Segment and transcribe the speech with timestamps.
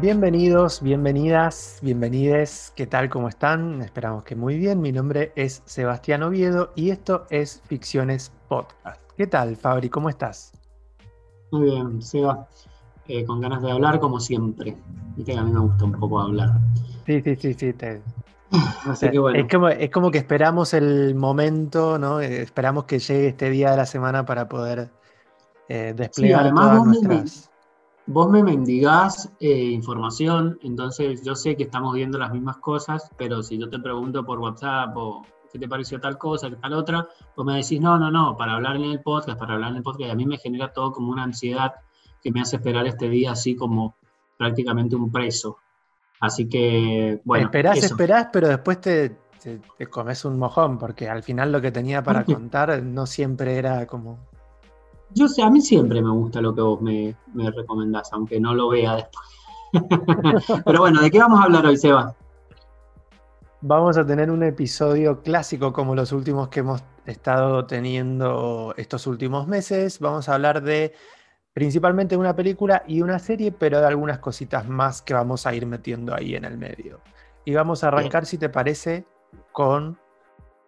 [0.00, 2.70] Bienvenidos, bienvenidas, bienvenides.
[2.76, 3.08] ¿Qué tal?
[3.08, 3.80] ¿Cómo están?
[3.80, 4.82] Esperamos que muy bien.
[4.82, 9.00] Mi nombre es Sebastián Oviedo y esto es Ficciones Podcast.
[9.16, 9.88] ¿Qué tal, Fabri?
[9.88, 10.52] ¿Cómo estás?
[11.50, 12.46] Muy bien, Seba.
[13.08, 14.76] Eh, con ganas de hablar como siempre.
[15.16, 16.50] Viste que a mí me gusta un poco hablar.
[17.06, 17.74] Sí, sí, sí, sí.
[18.84, 19.38] Así que bueno.
[19.70, 22.20] es, como, que esperamos el momento, ¿no?
[22.20, 24.90] Eh, esperamos que llegue este día de la semana para poder
[25.70, 27.50] eh, desplegar además todas nuestras
[28.06, 33.42] vos me mendigás eh, información, entonces yo sé que estamos viendo las mismas cosas, pero
[33.42, 37.08] si yo te pregunto por WhatsApp o qué te pareció tal cosa, qué tal otra,
[37.36, 39.82] vos me decís, no, no, no, para hablar en el podcast, para hablar en el
[39.82, 41.74] podcast, y a mí me genera todo como una ansiedad
[42.22, 43.96] que me hace esperar este día así como
[44.36, 45.58] prácticamente un preso.
[46.20, 47.46] Así que, bueno.
[47.46, 52.02] Esperás, esperás, pero después te, te, comes un mojón, porque al final lo que tenía
[52.02, 54.18] para contar no siempre era como
[55.14, 58.54] yo sé, a mí siempre me gusta lo que vos me, me recomendás, aunque no
[58.54, 59.26] lo vea después.
[60.64, 62.14] Pero bueno, ¿de qué vamos a hablar hoy, Seba?
[63.62, 69.46] Vamos a tener un episodio clásico como los últimos que hemos estado teniendo estos últimos
[69.48, 69.98] meses.
[69.98, 70.94] Vamos a hablar de
[71.52, 75.66] principalmente una película y una serie, pero de algunas cositas más que vamos a ir
[75.66, 77.00] metiendo ahí en el medio.
[77.44, 79.06] Y vamos a arrancar, si te parece,
[79.52, 79.98] con...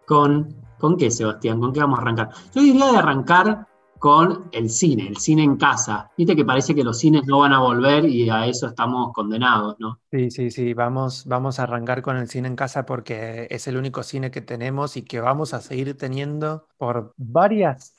[0.07, 1.59] ¿Con, ¿Con qué, Sebastián?
[1.59, 2.29] ¿Con qué vamos a arrancar?
[2.55, 3.67] Yo diría de arrancar
[3.99, 6.09] con el cine, el cine en casa.
[6.17, 9.75] Viste que parece que los cines no van a volver y a eso estamos condenados,
[9.79, 9.99] ¿no?
[10.09, 13.77] Sí, sí, sí, vamos, vamos a arrancar con el cine en casa porque es el
[13.77, 17.93] único cine que tenemos y que vamos a seguir teniendo por varias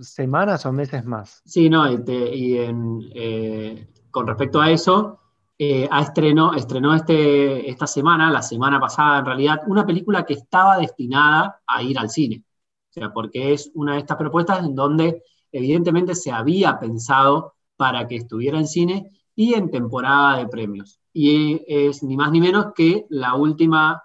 [0.00, 1.42] semanas o meses más.
[1.44, 2.56] Sí, no, y,
[3.14, 5.18] eh, con respecto a eso,
[5.58, 10.78] eh, estrenó, estrenó este, esta semana, la semana pasada en realidad, una película que estaba
[10.78, 12.44] destinada a ir al cine.
[12.90, 18.06] O sea, porque es una de estas propuestas en donde evidentemente se había pensado para
[18.06, 21.00] que estuviera en cine y en temporada de premios.
[21.12, 24.02] Y es ni más ni menos que la última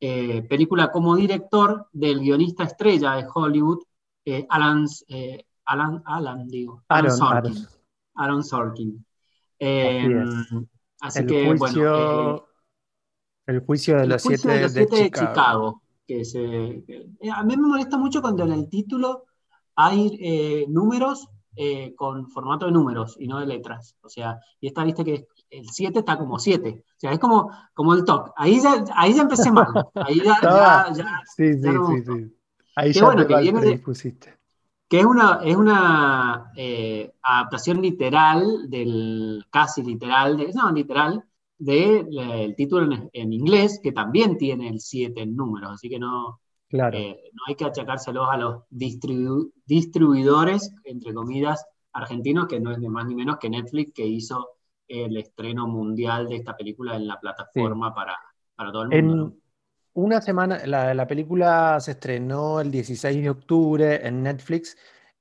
[0.00, 3.82] eh, película como director del guionista estrella de Hollywood,
[4.26, 7.66] eh, Alan, eh, Alan, Alan, digo, Aaron, Sorkin.
[8.16, 9.06] Aaron, Sorkin.
[11.00, 12.44] así, que, bueno.
[13.46, 15.80] el juicio de los siete, de, Chicago.
[16.06, 16.84] que se,
[17.32, 19.24] a mí me molesta mucho cuando en el título
[19.76, 23.96] hay eh, números eh, con formato de números y no de letras.
[24.02, 26.84] O sea, y esta viste que el 7 está como 7.
[26.84, 28.32] O sea, es como, como el TOC.
[28.36, 29.68] Ahí ya, ahí ya empecé mal.
[29.94, 30.36] Ahí ya.
[30.42, 32.36] ya, sí, sí, sí, sí,
[32.76, 33.80] Ahí ya bueno, que viene
[34.88, 41.24] que es una, es una eh, adaptación literal del, casi literal, de, no, literal,
[41.58, 46.40] del título en, en, inglés, que también tiene el 7 en números, así que no,
[46.74, 52.88] eh, no hay que achacárselos a los distribuidores, entre comillas, argentinos, que no es de
[52.88, 54.56] más ni menos que Netflix, que hizo
[54.88, 58.18] el estreno mundial de esta película en la plataforma para,
[58.54, 59.26] para, todo el mundo.
[59.26, 59.40] En
[59.94, 64.76] una semana, la, película se estrenó el 16 de octubre en Netflix.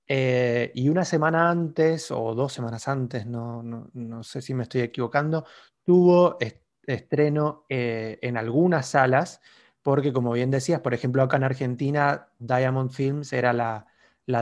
[0.06, 4.82] Eh, y una semana antes, o dos semanas antes, no, no, sé si me estoy
[4.82, 5.46] equivocando,
[5.84, 6.38] tuvo
[6.86, 9.40] estreno eh, en algunas salas
[9.84, 13.86] porque como bien decías, por ejemplo, acá en Argentina, Diamond Films era la,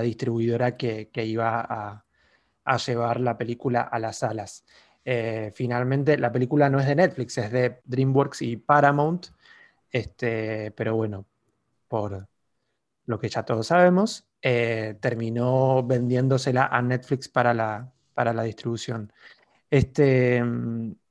[0.01, 4.65] distribuidora que, iba a, llevar la película a las salas.
[5.03, 9.27] Eh, finalmente, la película no es de Netflix, es de DreamWorks y Paramount,
[9.91, 11.25] este, pero bueno,
[11.87, 12.27] por
[13.05, 19.11] lo que ya todos sabemos, eh, terminó vendiéndosela a Netflix para la, para la distribución.
[19.71, 20.43] Este,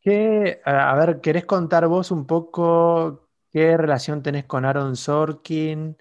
[0.00, 5.96] ¿qué, a ver, ¿querés contar vos un poco ¿Qué relación tenés con Aaron Sorkin?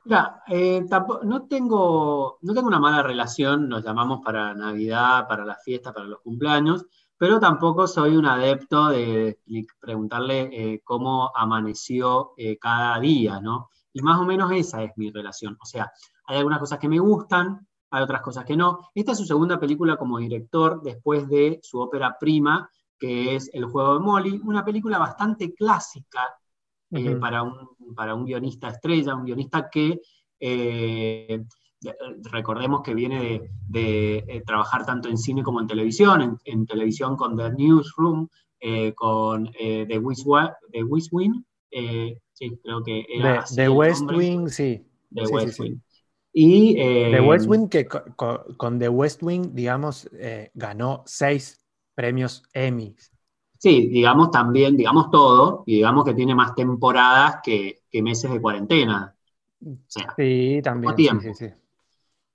[0.48, 0.86] Eh,
[1.24, 6.06] no, tengo, no tengo una mala relación, nos llamamos para Navidad, para las fiestas, para
[6.06, 6.86] los cumpleaños,
[7.18, 9.40] pero tampoco soy un adepto de,
[9.80, 13.72] preguntarle eh, cómo amaneció eh, cada día, ¿no?
[13.94, 15.58] Y más o menos esa es mi relación.
[15.60, 15.92] O sea,
[16.26, 18.92] hay algunas cosas que me gustan, hay otras cosas que no.
[18.94, 22.70] Esta es su segunda película como director después de su ópera prima,
[23.00, 26.22] que es El juego de Molly, una película bastante clásica
[26.92, 27.54] eh, para, un,
[27.96, 30.00] para un guionista estrella, un guionista que
[30.40, 31.44] eh,
[32.32, 37.38] recordemos que viene de, eh, trabajar tanto en cine como en televisión, en, televisión con
[37.38, 38.28] The Newsroom,
[38.96, 40.26] con The West,
[40.72, 41.44] The Wing,
[42.34, 43.46] sí, creo que era...
[43.56, 44.84] The, West Wing, sí.
[45.14, 45.80] The West Wing.
[46.34, 50.10] Y, The West Wing, que con, The West Wing, digamos,
[50.54, 51.64] ganó seis
[51.96, 52.96] premios Emmy.
[53.60, 59.14] Sí, digamos también, digamos todo, y digamos que tiene más temporadas que, meses de cuarentena.
[60.16, 61.20] sí, también.
[61.20, 61.48] Sí, sí,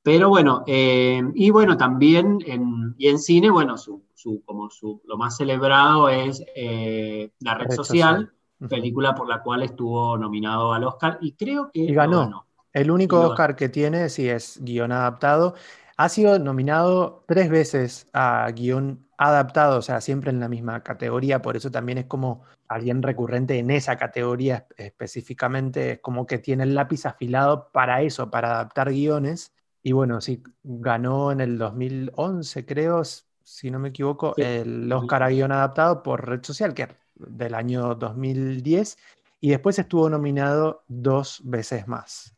[0.02, 4.04] Pero bueno, eh, y bueno, también en, y en cine, bueno, su,
[4.44, 8.30] como su, lo más celebrado es eh, La Red, Social,
[8.68, 12.46] película por la cual estuvo nominado al Oscar y creo que y ganó.
[12.74, 15.54] El único Oscar que tiene, si es guion adaptado.
[15.96, 21.42] Ha sido nominado tres veces a guion adaptado, o sea, siempre en la misma categoría,
[21.42, 26.64] por eso también es como alguien recurrente en esa categoría específicamente, es como que tiene
[26.64, 29.52] el lápiz afilado para eso, para adaptar guiones.
[29.82, 35.28] Y bueno, sí, ganó en el 2011, creo, si no me equivoco, el Oscar a
[35.28, 38.96] guion adaptado por Red Social, que es del año 2010,
[39.40, 42.34] y después estuvo nominado dos veces más.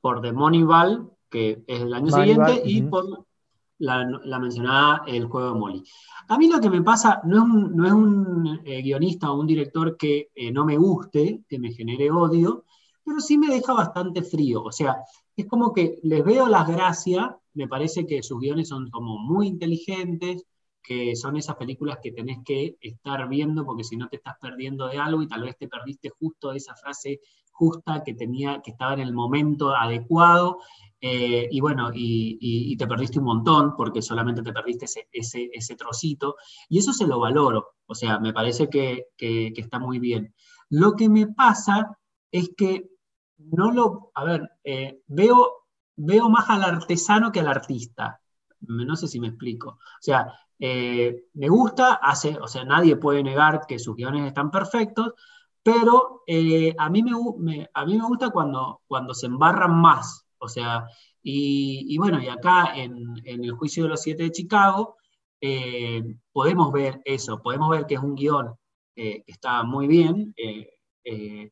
[0.00, 3.26] Por The Moneyball, que es el año siguiente, y por
[3.78, 5.82] la, mencionada El juego de Molly.
[6.28, 10.30] A mí lo que me pasa no es un, eh, guionista o un director que
[10.34, 12.64] eh, no me guste, que me genere odio,
[13.04, 14.62] pero sí me deja bastante frío.
[14.62, 14.98] O sea,
[15.36, 19.46] es como que les veo las gracias, me parece que sus guiones son como muy
[19.46, 20.44] inteligentes,
[20.82, 24.88] que son esas películas que tenés que estar viendo porque si no te estás perdiendo
[24.88, 27.20] de algo y tal vez te perdiste justo esa frase
[27.58, 30.58] justa que tenía, que estaba en el momento adecuado
[31.00, 35.08] eh, y bueno, y, te perdiste un montón porque solamente te perdiste ese,
[35.52, 36.36] ese, trocito,
[36.68, 40.34] y eso se lo valoro, o sea, me parece que, está muy bien.
[40.70, 41.96] Lo que me pasa
[42.32, 42.90] es que
[43.38, 45.66] no lo, a ver, eh, veo,
[45.96, 48.20] veo más al artesano que al artista,
[48.60, 53.22] no sé si me explico, o sea, eh, me gusta, hace, o sea, nadie puede
[53.22, 55.14] negar que sus guiones están perfectos,
[55.68, 56.22] pero
[56.78, 60.86] a, mí me, a mí me gusta cuando, cuando se embarran más, o sea,
[61.22, 64.96] y, bueno, y acá en, el juicio de los siete de Chicago
[65.40, 68.54] eh, podemos ver eso, podemos ver que es un guion
[68.96, 71.50] eh, que está muy bien, eh,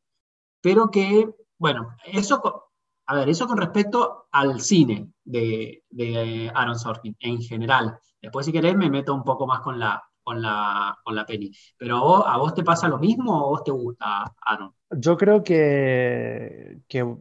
[0.62, 1.28] pero que,
[1.58, 2.70] bueno, eso,
[3.06, 7.98] a ver, eso con respecto al cine de, Aaron Sorkin en general.
[8.20, 11.56] Después, si querés, me meto un poco más con la, con la, con la peli.
[11.78, 14.74] Pero ¿a vos, te pasa lo mismo o a vos te gusta, Aaron?
[14.90, 17.16] Yo creo que, que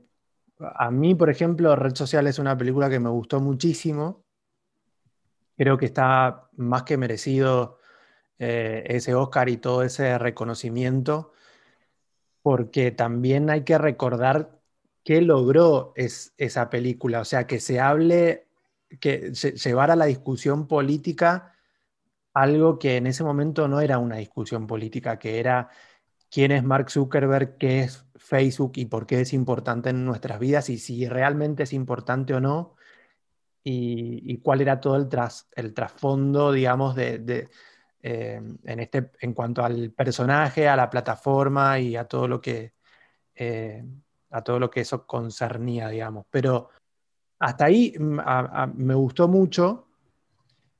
[0.60, 4.26] a mí, por ejemplo, Red Social es una película que me gustó muchísimo.
[5.56, 7.78] Creo que está más que merecido
[8.40, 11.32] eh, ese Oscar y todo ese reconocimiento,
[12.42, 14.60] porque también hay que recordar
[15.04, 18.48] qué logró esa película, o sea, que se hable,
[19.00, 21.55] que llevara la discusión política
[22.36, 25.70] algo que en ese momento no era una discusión política, que era
[26.30, 30.70] quién es Mark Zuckerberg, qué es Facebook y por qué es importante en nuestras vidas
[30.70, 32.76] y si realmente es importante o no
[33.64, 37.50] y, cuál era todo el, tras, el trasfondo, digamos, de,
[38.02, 42.74] eh, en, este, en cuanto al personaje, a la plataforma y a todo lo que,
[43.34, 43.84] eh,
[44.32, 46.26] a todo lo que eso concernía, digamos.
[46.30, 46.70] Pero
[47.40, 48.20] hasta ahí mm,
[48.76, 49.85] me gustó mucho,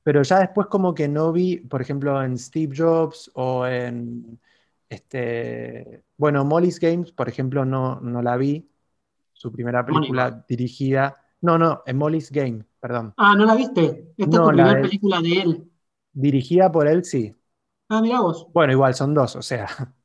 [0.06, 4.38] pero ya después como que no vi, por ejemplo, en Steve Jobs o en
[4.88, 8.70] este, bueno, Molly's Games, por ejemplo, no, no la vi.
[9.32, 11.16] Su primera película dirigida.
[11.40, 13.14] No, no, en Molly's Game, perdón.
[13.16, 14.12] Ah, ¿no la viste?
[14.16, 15.72] Esta es la primera película de él.
[16.12, 17.34] Dirigida por él, sí.
[17.88, 18.46] Ah, mira vos.
[18.54, 19.66] Bueno, igual son dos, o sea.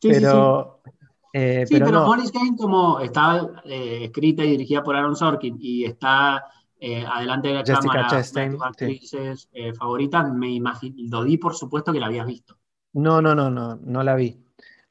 [0.00, 0.80] Sí, pero.
[0.82, 0.90] Sí,
[1.34, 6.42] eh, pero, Molly's Game, como estaba eh, escrita y dirigida por Aaron Sorkin y está
[6.86, 11.92] eh, adelante de la Jessica cámara, Chastain, actrices favoritas, me imagino, lo di por supuesto
[11.92, 12.56] que la habías visto.
[12.92, 14.42] No, no, no, no, no la vi.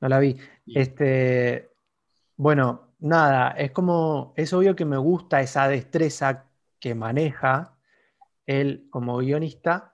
[0.01, 0.37] No la vi.
[0.67, 1.71] Este,
[2.35, 6.45] bueno, nada, es como, es obvio que me gusta esa destreza
[6.79, 7.77] que maneja
[8.45, 9.93] él como guionista,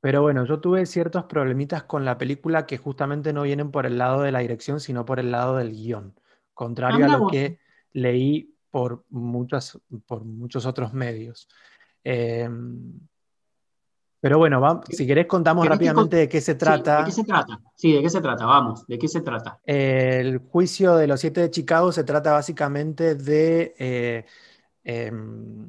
[0.00, 3.98] pero bueno, yo tuve ciertos problemitas con la película que justamente no vienen por el
[3.98, 6.14] lado de la dirección, sino por el lado del guion,
[6.52, 7.60] contrario a lo que
[7.92, 11.48] leí por, muchas, por muchos otros medios.
[12.04, 13.00] Em,
[14.20, 16.98] pero bueno, si querés contamos rápidamente de qué se trata.
[16.98, 17.60] ¿De qué se trata?
[17.74, 18.46] Sí, ¿de qué se trata?
[18.46, 19.60] Vamos, ¿de qué se trata?
[19.64, 24.24] El juicio de los siete de Chicago se trata básicamente de eh,
[24.82, 25.68] em,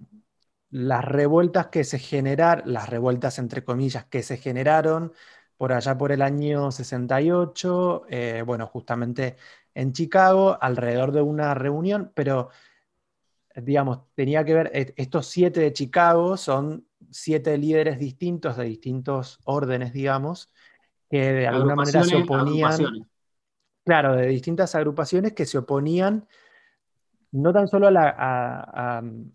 [0.71, 5.13] las revueltas que se generaron, las revueltas entre comillas que se generaron
[5.55, 9.35] por allá por el año 68, eh, bueno, justamente
[9.75, 12.49] en Chicago, alrededor de una reunión, pero
[13.55, 19.93] digamos, tenía que ver, estos siete de Chicago son siete líderes distintos de distintos órdenes,
[19.93, 20.53] digamos,
[21.09, 23.07] que de alguna manera se oponían.
[23.83, 26.27] Claro, de distintas agrupaciones que se oponían
[27.31, 28.09] no tan solo a la,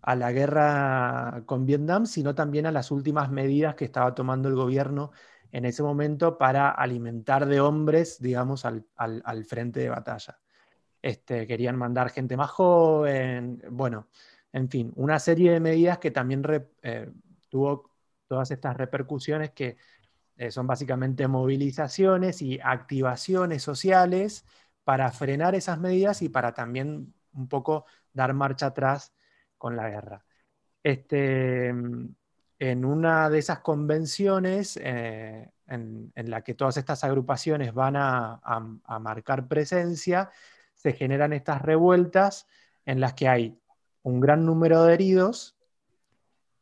[0.01, 4.55] a, la, guerra con Vietnam, sino también a las últimas medidas que estaba tomando el
[4.55, 5.11] gobierno
[5.51, 10.39] en ese momento para alimentar de hombres, digamos, al, al frente de batalla.
[11.05, 14.07] Este, querían mandar gente más joven, bueno,
[14.51, 16.43] en fin, una serie de medidas que también
[16.81, 17.11] eh,
[17.47, 17.91] tuvo
[18.25, 19.77] todas estas repercusiones que
[20.35, 24.45] eh, son básicamente movilizaciones y activaciones sociales
[24.83, 29.13] para frenar esas medidas y para también un poco dar marcha atrás
[29.59, 30.25] con la guerra.
[30.81, 38.39] Este, en una de esas convenciones eh, en, la que todas estas agrupaciones van a,
[38.99, 40.31] marcar presencia,
[40.75, 42.47] se generan estas revueltas
[42.85, 43.59] en las que hay
[44.03, 45.57] un gran número de heridos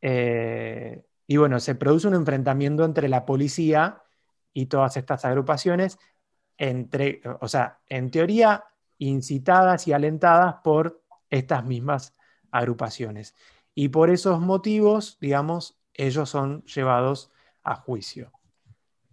[0.01, 4.03] eh, y bueno, se produce un enfrentamiento entre la policía
[4.53, 5.97] y todas estas agrupaciones,
[6.57, 8.65] entre, o sea, en teoría
[8.97, 12.13] incitadas y alentadas por estas mismas
[12.51, 13.33] agrupaciones.
[13.73, 17.31] Y por esos motivos, digamos, ellos son llevados
[17.63, 18.31] a juicio.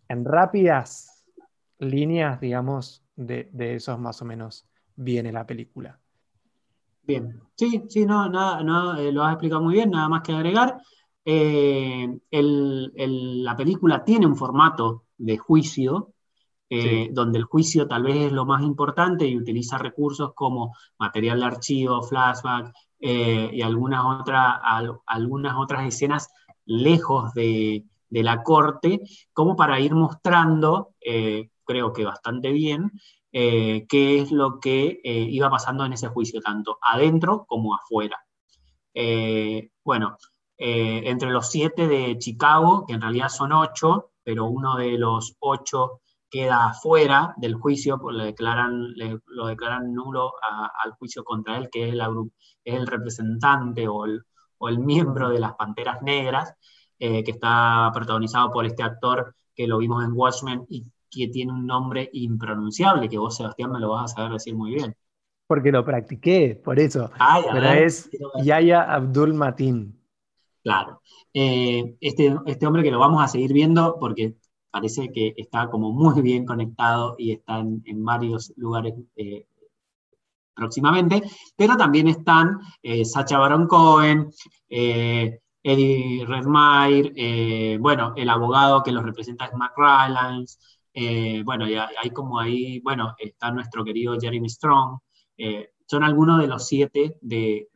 [0.09, 1.25] En rápidas
[1.79, 4.70] líneas, digamos, de, de esos más o menos
[5.01, 5.99] viene la película.
[7.03, 10.33] Bien, sí, sí, no, nada, no, eh, lo has explicado muy bien, nada más que
[10.33, 10.81] agregar.
[11.25, 16.13] Eh, la película tiene un formato de juicio,
[16.69, 21.41] eh, donde el juicio tal vez es lo más importante y utiliza recursos como material
[21.41, 24.03] de archivo, flashback y algunas,
[25.07, 26.29] algunas otras escenas
[26.67, 29.01] lejos de, la corte,
[29.33, 30.95] como para ir mostrando,
[31.65, 32.93] creo que bastante bien,
[33.33, 38.19] eh, qué es lo que eh, iba pasando en ese juicio, tanto adentro como afuera.
[39.85, 40.17] bueno,
[40.63, 46.01] entre los siete de Chicago, que en realidad son ocho, pero uno de los ocho
[46.31, 48.95] queda afuera del juicio, pues le declaran,
[49.27, 50.33] lo declaran nulo
[50.83, 51.95] al juicio contra él, que es,
[52.65, 56.55] el representante o el, miembro de las Panteras Negras,
[56.99, 60.67] eh, que está protagonizado por este actor que lo vimos en Watchmen
[61.11, 64.75] que tiene un nombre impronunciable, que vos, Sebastián, me lo vas a saber decir muy
[64.75, 64.95] bien.
[65.47, 67.11] Porque lo practiqué, por eso.
[67.53, 68.09] Pero es
[68.45, 69.99] Yaya Abdul Matin.
[70.63, 71.03] Claro.
[71.35, 74.37] Eh, este, este hombre que lo vamos a seguir viendo porque
[74.71, 79.47] parece que está como muy bien conectado y está en, varios lugares eh,
[80.55, 81.23] próximamente,
[81.57, 84.31] pero también están eh, Sacha Baron Cohen,
[84.69, 90.59] eh, Eddie Redmayne, eh, bueno, el abogado que los representa es Mac Rylance,
[91.45, 94.99] bueno, y hay como ahí, bueno, está nuestro querido Jeremy Strong,
[95.87, 97.69] son algunos de los siete de,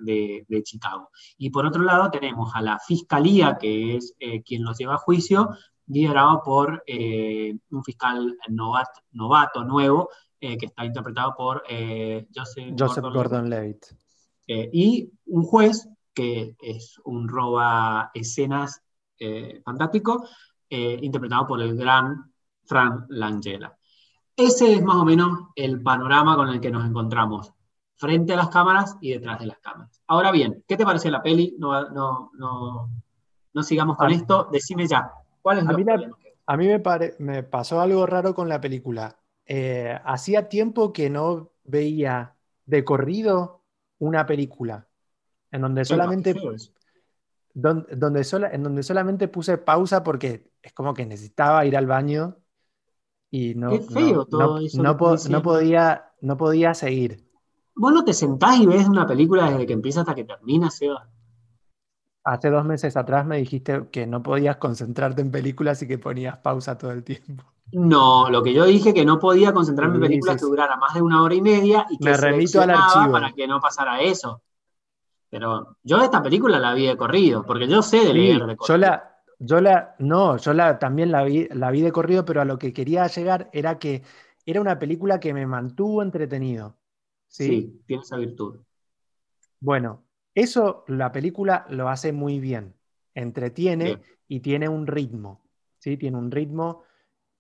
[0.62, 1.11] Chicago.
[1.38, 4.14] Y por otro lado tenemos a la fiscalía, que es
[4.45, 5.50] quien los lleva a juicio,
[5.87, 8.37] liderado por un fiscal
[9.12, 10.09] novato nuevo,
[10.47, 13.87] eh, que está interpretado por eh, Joseph, Gordon-Levitt.
[14.47, 18.83] Eh, y un juez, que es un roba escenas
[19.64, 20.28] fantástico,
[20.69, 22.34] interpretado por el gran
[22.66, 23.76] Frank Langella.
[24.37, 27.52] Ese es más o menos el panorama con el que nos encontramos,
[27.97, 30.02] frente a las cámaras y detrás de las cámaras.
[30.06, 31.54] Ahora bien, ¿qué te parece la peli?
[31.59, 32.90] No, no, no,
[33.52, 35.12] no sigamos con esto, decime ya.
[35.40, 35.85] ¿Cuál es a, mí,
[36.47, 36.83] a mí me,
[37.18, 39.18] me pasó algo raro con la película.
[39.47, 42.35] Eh, hacía tiempo que no veía
[42.66, 43.62] de corrido
[43.99, 44.88] una película
[45.50, 46.35] en donde solamente
[47.54, 47.87] donde,
[48.52, 52.38] en donde solamente puse pausa porque es como que necesitaba ir al baño
[53.31, 54.97] y no, no,
[55.43, 57.28] podía, no podía seguir.
[57.76, 61.09] ¿Vos no te sentás y ves una película desde que empieza hasta que termina, Seba?
[62.23, 66.38] Hace dos meses atrás me dijiste que no podías concentrarte en películas y que ponías
[66.38, 67.45] pausa todo el tiempo.
[67.73, 71.02] No, lo que yo dije que no podía concentrarme en películas que durara más de
[71.02, 74.43] una hora y media y que me remito al archivo para que no pasara eso.
[75.28, 78.66] Pero yo esta película la vi de corrido, porque yo sé de leer de corrido.
[78.69, 79.13] Yo la,
[79.44, 82.58] yo la, no, yo la, también la vi, la vi de corrido, pero a lo
[82.58, 84.02] que quería llegar era que
[84.46, 86.76] era una película que me mantuvo entretenido.
[87.28, 88.60] Sí, sí tiene esa virtud.
[89.60, 92.74] Bueno, eso la película lo hace muy bien.
[93.14, 95.42] Entretiene y tiene un ritmo.
[95.78, 95.96] ¿sí?
[95.96, 96.82] Tiene un ritmo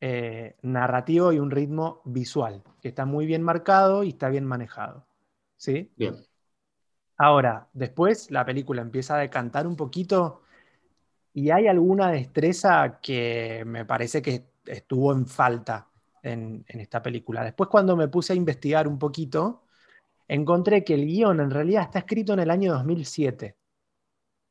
[0.00, 5.06] eh, narrativo y un ritmo visual, que está muy bien marcado y está bien manejado.
[5.56, 5.92] ¿sí?
[5.96, 6.16] Bien.
[7.16, 10.43] Ahora, después la película empieza a decantar un poquito
[11.34, 15.88] y hay alguna destreza que me parece que estuvo en falta
[16.22, 17.44] en, en esta película.
[17.44, 19.64] Después cuando me puse a investigar un poquito,
[20.28, 23.56] encontré que el guion en realidad está escrito en el año 2007.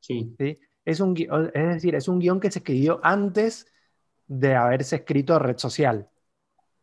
[0.00, 0.36] Sí.
[0.84, 3.66] Es, un, es decir, es un guion que se escribió antes
[4.26, 6.08] de haberse escrito Red Social.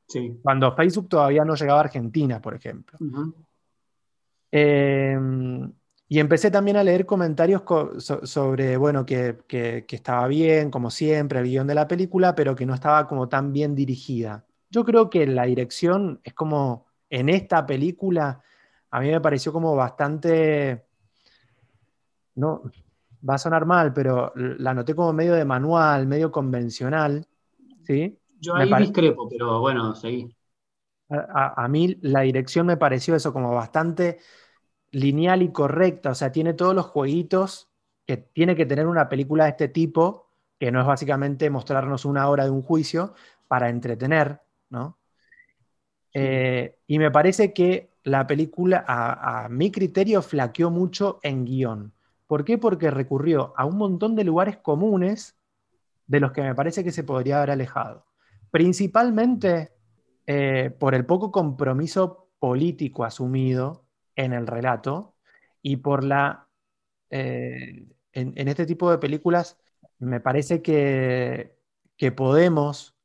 [0.07, 0.39] Sí.
[0.41, 2.97] Cuando Facebook todavía no llegaba a Argentina, por ejemplo.
[4.49, 5.71] Em,
[6.11, 7.61] y empecé también a leer comentarios
[7.97, 12.65] sobre, bueno, que, que, estaba bien, como siempre, el guion de la película, pero que
[12.65, 14.45] no estaba como tan bien dirigida.
[14.69, 18.41] Yo creo que la dirección es como en esta película
[18.89, 20.83] a mí me pareció como bastante
[22.35, 22.63] no,
[23.27, 27.25] va a sonar mal, pero la noté como medio de manual, medio convencional,
[27.83, 28.19] ¿sí?
[28.37, 30.35] Yo ahí discrepo, pero bueno, seguí.
[31.07, 34.19] A, a, mí la dirección me pareció eso como bastante
[34.91, 37.69] lineal y correcta, o sea, tiene todos los jueguitos
[38.05, 40.27] que tiene que tener una película de este tipo,
[40.59, 43.13] que no es básicamente mostrarnos una hora de un juicio
[43.47, 44.97] para entretener, ¿no?
[46.13, 51.93] Eh, y me parece que la película, a, mi criterio, flaqueó mucho en guion.
[52.27, 52.57] ¿Por qué?
[52.57, 55.37] Porque recurrió a un montón de lugares comunes
[56.07, 58.05] de los que me parece que se podría haber alejado.
[58.49, 59.71] Principalmente
[60.25, 63.80] eh, por el poco compromiso político asumido
[64.15, 65.15] en el relato
[65.61, 66.47] y por la...
[67.09, 69.57] Eh, en, este tipo de películas
[69.99, 71.57] me parece que,
[71.97, 72.95] que podemos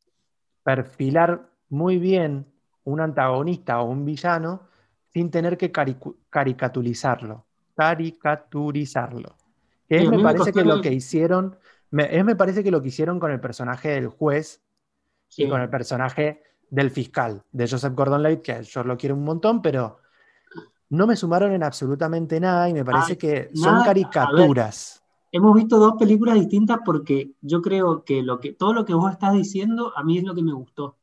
[0.63, 2.47] perfilar muy bien
[2.85, 4.69] un antagonista o un villano
[5.13, 7.47] sin tener que caricaturizarlo.
[7.75, 9.37] Caricaturizarlo.
[9.89, 11.57] Es, me parece que lo que hicieron,
[11.91, 14.63] me, es, me parece que lo que hicieron con el personaje del juez
[15.37, 19.63] y con el personaje del fiscal, de Joseph Gordon-Levitt, que yo lo quiero un montón,
[19.63, 19.99] pero
[20.91, 25.03] no me sumaron en absolutamente nada y me parece que son caricaturas.
[25.33, 29.11] hemos visto dos películas distintas porque yo creo que, lo que todo lo que vos
[29.11, 30.97] estás diciendo a mí es lo que me gustó.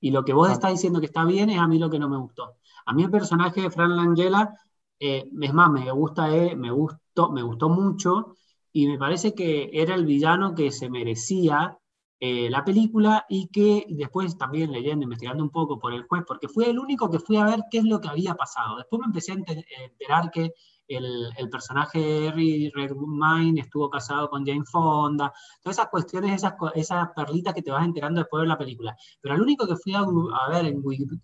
[0.00, 0.52] Y lo que vos ah.
[0.52, 2.56] estás diciendo que está bien es a mí lo que no me gustó.
[2.86, 4.54] A mí el personaje de Fran Langella,
[4.98, 8.36] eh, es más, me gusta, eh, me gustó, me gustó mucho
[8.72, 11.78] y me parece que era el villano que se merecía
[12.22, 16.48] eh, la película y que después también leyendo, investigando un poco por el juez, porque
[16.48, 18.76] fue el único que fui a ver qué es lo que había pasado.
[18.76, 20.52] Después me empecé a enterar que
[20.96, 27.08] el, personaje de Harry Redmayne estuvo casado con Jane Fonda, todas esas cuestiones, esas, esas
[27.14, 28.96] perlitas que te vas enterando después de la película.
[29.20, 30.04] Pero el único que fui a,
[30.50, 30.82] ver en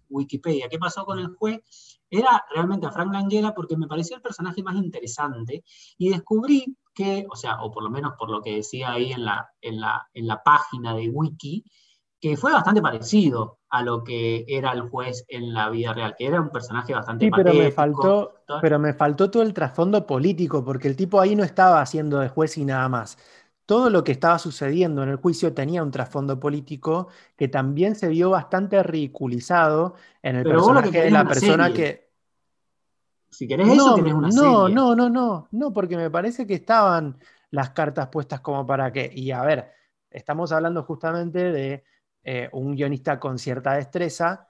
[0.08, 4.22] Wikipedia qué pasó con el juez era realmente a Frank Langella porque me pareció el
[4.22, 5.64] personaje más interesante
[5.98, 9.24] y descubrí que, o sea, o por lo menos por lo que decía ahí en
[9.24, 11.64] la, en la, en la página de Wiki,
[12.20, 16.26] que fue bastante parecido a lo que era el juez en la vida real, que
[16.26, 20.64] era un personaje bastante sí, pero me faltó, pero me faltó todo el trasfondo político,
[20.64, 23.18] porque el tipo ahí no estaba haciendo de juez y nada más.
[23.66, 28.08] Todo lo que estaba sucediendo en el juicio tenía un trasfondo político que también se
[28.08, 32.06] vio bastante ridiculizado en el personaje de la persona que.
[33.28, 37.18] Si querés eso, tienes una no, No, no, no, no, porque me parece que estaban
[37.50, 39.10] las cartas puestas como para que.
[39.12, 39.72] Y a ver,
[40.10, 41.84] estamos hablando justamente de
[42.22, 44.48] eh, un guionista con cierta destreza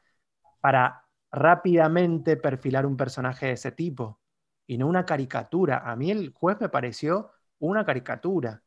[0.60, 4.20] para rápidamente perfilar un personaje de ese tipo
[4.66, 5.78] y no una caricatura.
[5.90, 8.62] A mí el juez me pareció una caricatura.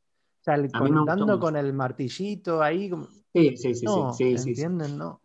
[0.50, 2.92] O sea, contando con el martillito ahí.
[3.34, 4.98] Sí, sí, sí, sí, sí, ¿Entienden?
[4.98, 5.22] No.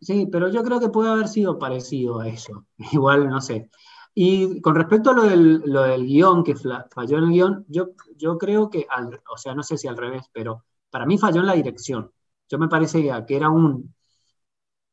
[0.00, 2.66] Sí, pero yo creo que puede haber sido parecido a eso.
[2.92, 3.70] Igual, no sé.
[4.14, 7.90] Y con respecto a lo del, lo del guion, que falló en el guion, yo,
[8.16, 8.86] yo creo que,
[9.30, 12.10] o sea, no sé si al revés, pero para mí falló en la dirección.
[12.48, 13.94] Yo me parece que era un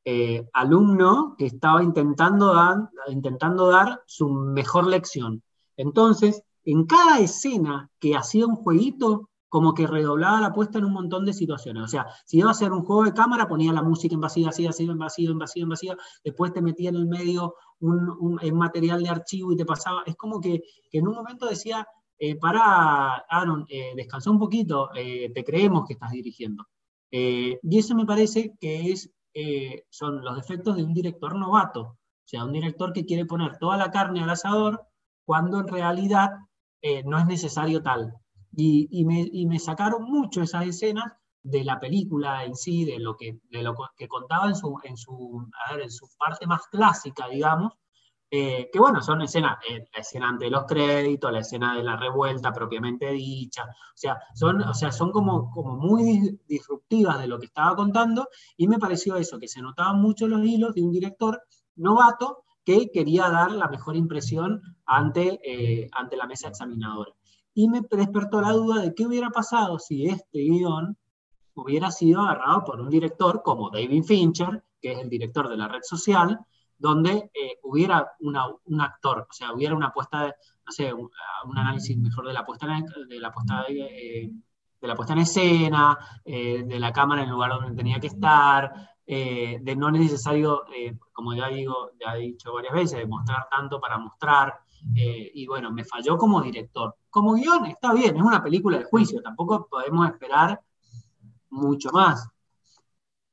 [0.05, 5.41] eh, alumno que estaba intentando dar, intentando dar su mejor lección.
[5.77, 10.93] Entonces, en cada escena que hacía un jueguito, como que redoblaba la puesta en un
[10.93, 11.83] montón de situaciones.
[11.83, 14.49] O sea, si iba a hacer un juego de cámara, ponía la música en vacío,
[14.49, 15.95] así, así, en vacío, en vacío, en vacío.
[16.23, 20.01] Después te metía en el medio un, material de archivo y te pasaba.
[20.07, 21.87] Es como que, en un momento decía,
[22.17, 26.65] eh, para, Aaron, eh, descansó un poquito, eh, te creemos que estás dirigiendo.
[27.11, 29.13] Eh, y eso me parece que es,
[29.91, 33.77] son los defectos de un director novato, o sea, un director que quiere poner toda
[33.77, 34.81] la carne al asador
[35.25, 36.31] cuando en realidad
[37.05, 38.15] no es necesario tal.
[38.55, 41.11] Y, me, sacaron mucho esas escenas
[41.41, 43.39] de la película en sí, de lo que,
[44.07, 45.39] contaba en su,
[46.17, 47.73] parte más clásica, digamos,
[48.35, 51.95] eh, que bueno, son escenas, eh, la escena ante los créditos, la escena de la
[51.97, 58.67] revuelta propiamente dicha, o sea, son, como, muy disruptivas de lo que estaba contando, y
[58.67, 61.43] me pareció eso, que se notaban mucho los hilos de un director
[61.75, 67.11] novato que quería dar la mejor impresión ante, eh, ante la mesa examinadora.
[67.53, 70.97] Y me despertó la duda de qué hubiera pasado si este guion
[71.55, 75.67] hubiera sido agarrado por un director como David Fincher, que es el director de la
[75.67, 76.39] red social,
[76.77, 80.33] donde eh, hubiera un actor, o sea, hubiera una puesta, de,
[80.65, 81.09] no sé, un,
[81.55, 84.31] análisis mejor de la puesta, de la puesta, de,
[84.81, 88.89] la puesta en escena, eh, de la cámara en el lugar donde tenía que estar,
[89.05, 90.63] eh, de no es necesario,
[91.13, 94.53] como ya digo, ya he dicho varias veces, de mostrar tanto para mostrar,
[94.93, 96.97] y bueno, me falló como director.
[97.13, 100.59] Como guion está bien, es una película de juicio, tampoco podemos esperar
[101.51, 102.27] mucho más.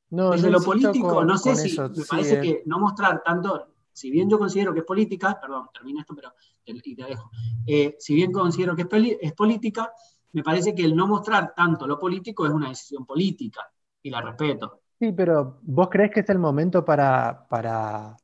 [0.06, 4.38] Desde lo político, no sé si me parece que no mostrar tanto, si bien yo
[4.38, 6.30] considero que es política, perdón, termino esto, pero
[6.66, 7.30] y te dejo.
[7.66, 9.90] Eh, si bien considero que es, es política,
[10.32, 13.62] me parece que el no mostrar tanto lo político es una decisión política
[14.02, 14.82] y la respeto.
[14.98, 18.14] Sí, pero ¿vos crees que es el momento para, para,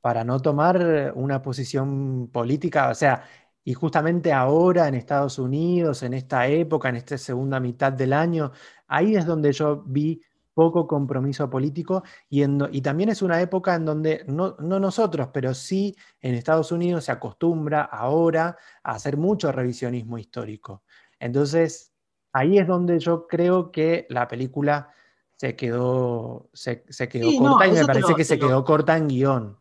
[0.00, 2.88] para no tomar una posición política?
[2.88, 3.22] O sea,
[3.64, 8.52] y justamente ahora en Estados Unidos, en esta época, en esta segunda mitad del año,
[8.86, 10.20] ahí es donde yo vi
[10.52, 15.52] poco compromiso político y, y también es una época en donde no, no, nosotros, pero
[15.54, 20.82] sí en Estados Unidos se acostumbra ahora a hacer mucho revisionismo histórico.
[21.18, 21.92] Entonces,
[22.32, 24.90] ahí es donde yo creo que la película
[25.36, 29.58] se quedó, se, quedó corta y me parece que se quedó corta en guion.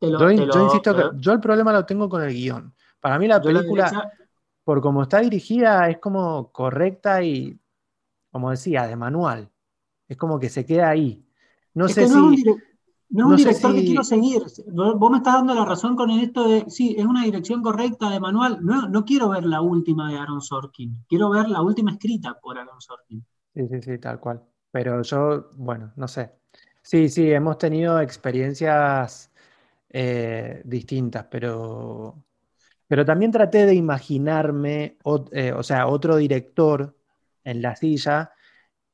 [0.00, 2.74] yo, insisto que yo el problema lo tengo con el guion.
[3.06, 4.12] Para mí la película,
[4.64, 7.56] por como está dirigida, es como correcta y,
[8.32, 9.48] como decía, de manual.
[10.08, 11.24] Es como que se queda ahí.
[11.72, 12.14] No sé si.
[12.14, 14.42] No es un, director que quiero seguir.
[14.72, 16.64] Vos me estás dando la razón con esto de.
[16.68, 18.58] Sí, es una dirección correcta de manual.
[18.60, 21.04] No, no quiero ver la última de Aaron Sorkin.
[21.08, 23.24] Quiero ver la última escrita por Aaron Sorkin.
[23.54, 24.42] Sí, sí, sí, tal cual.
[24.72, 26.32] Pero yo, bueno, no sé.
[26.82, 29.30] Sí, sí, hemos tenido experiencias
[29.90, 32.25] eh, distintas, pero,
[32.86, 34.98] pero también traté de imaginarme,
[35.32, 36.96] eh, o sea, otro director
[37.44, 38.32] en la silla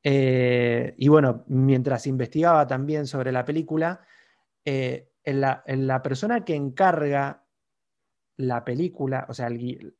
[0.03, 4.01] eh, y bueno, mientras investigaba también sobre la película,
[4.65, 7.45] eh, en la, persona que encarga
[8.35, 9.49] la película, o sea,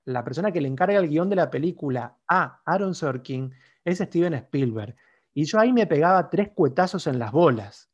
[0.03, 3.53] la persona que le encarga el guion de la película a Aaron Sorkin
[3.86, 4.95] es Steven Spielberg.
[5.34, 7.89] Y yo ahí me pegaba tres cuetazos en las bolas.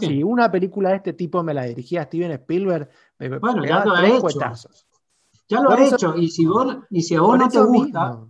[0.00, 4.89] Si una película de este tipo me la dirigía Steven Spielberg, me pegaba tres cuetazos.
[5.50, 8.20] Ya lo he hecho, y si, vos, y si a vos no te gusta,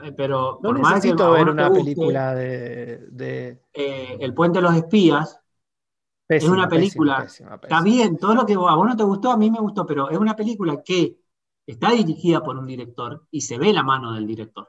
[0.00, 5.38] eh, pero no necesito ver una película de, eh, El puente de los espías
[6.26, 9.50] es una película está bien todo lo que a vos no te gustó a mí
[9.50, 11.18] me gustó pero es una película que
[11.66, 14.68] está dirigida por un director y se ve la mano del director.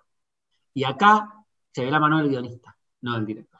[0.73, 3.58] Y acá se ve la mano del guionista no del director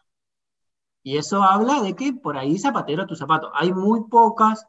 [1.01, 3.51] y eso habla de que por ahí zapatero a tu zapato.
[3.53, 4.65] Hay muy pocas,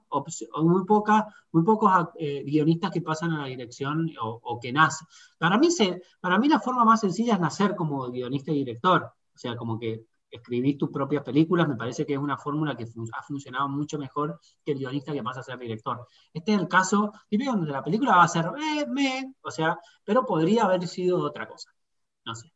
[0.62, 5.06] muy pocas, muy pocos eh, guionistas que pasan a la dirección o, que nacen.
[5.38, 9.12] Para mí, se, para mí la forma más sencilla es nacer como guionista y director.
[9.34, 12.84] O sea, como que escribís tus propias películas, me parece que es una fórmula que
[12.84, 16.06] ha funcionado mucho mejor que el guionista que pasa a ser director.
[16.32, 19.78] Este es el caso típico donde la película va a ser, eh, me, o sea,
[20.04, 21.70] pero podría haber sido otra cosa.
[22.24, 22.52] No sé.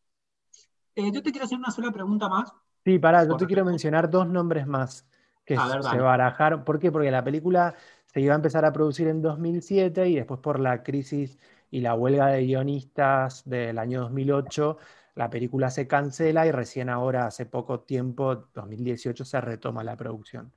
[0.94, 2.52] Eh, yo te quiero hacer una sola pregunta más.
[2.84, 5.06] Sí, pará, yo te quiero mencionar dos nombres más
[5.44, 6.64] que se barajaron.
[6.64, 6.92] ¿Por qué?
[6.92, 7.74] Porque la película
[8.06, 11.38] se iba a empezar a producir en 2007 y después por la crisis
[11.70, 14.78] y la huelga de guionistas del año 2008,
[15.14, 20.52] la película se cancela y recién ahora, hace poco tiempo, 2018, se retoma la producción.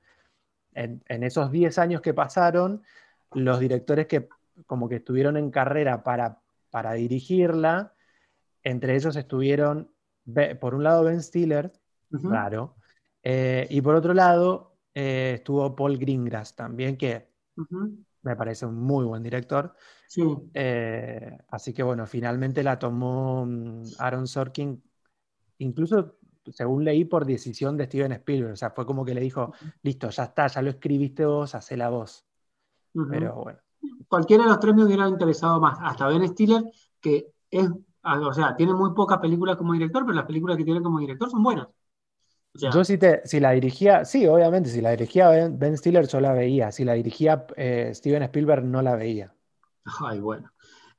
[0.74, 2.82] En, esos 10 años que pasaron,
[3.32, 4.28] los directores que
[4.66, 7.94] como que estuvieron en carrera para, para dirigirla,
[8.62, 9.90] entre ellos estuvieron,
[10.60, 11.72] por un lado, Ben Stiller,
[12.10, 12.76] Claro.
[13.22, 17.28] Eh, y por otro lado, eh, estuvo Paul Greengrass también, que
[18.22, 19.74] me parece un muy buen director.
[20.06, 20.22] Sí.
[20.54, 24.82] Eh, así que bueno, finalmente la tomó mm, Aaron Sorkin,
[25.58, 26.18] incluso
[26.50, 28.52] según leí por decisión de Steven Spielberg.
[28.52, 31.76] O sea, fue como que le dijo, listo, ya está, ya lo escribiste vos, hacé
[31.76, 32.26] la voz.
[33.10, 33.58] Pero bueno.
[34.08, 35.78] Cualquiera de los tres me hubiera interesado más.
[35.82, 36.64] Hasta Ben Stiller,
[37.00, 37.68] que es,
[38.02, 41.30] o sea, tiene muy pocas películas como director, pero las películas que tiene como director
[41.30, 41.68] son buenas.
[42.60, 46.32] Yo si, te, si la dirigía, sí, obviamente, si la dirigía Ben, Stiller yo la
[46.32, 49.32] veía, si la dirigía eh, Steven Spielberg no la veía.
[50.00, 50.50] Ay, bueno.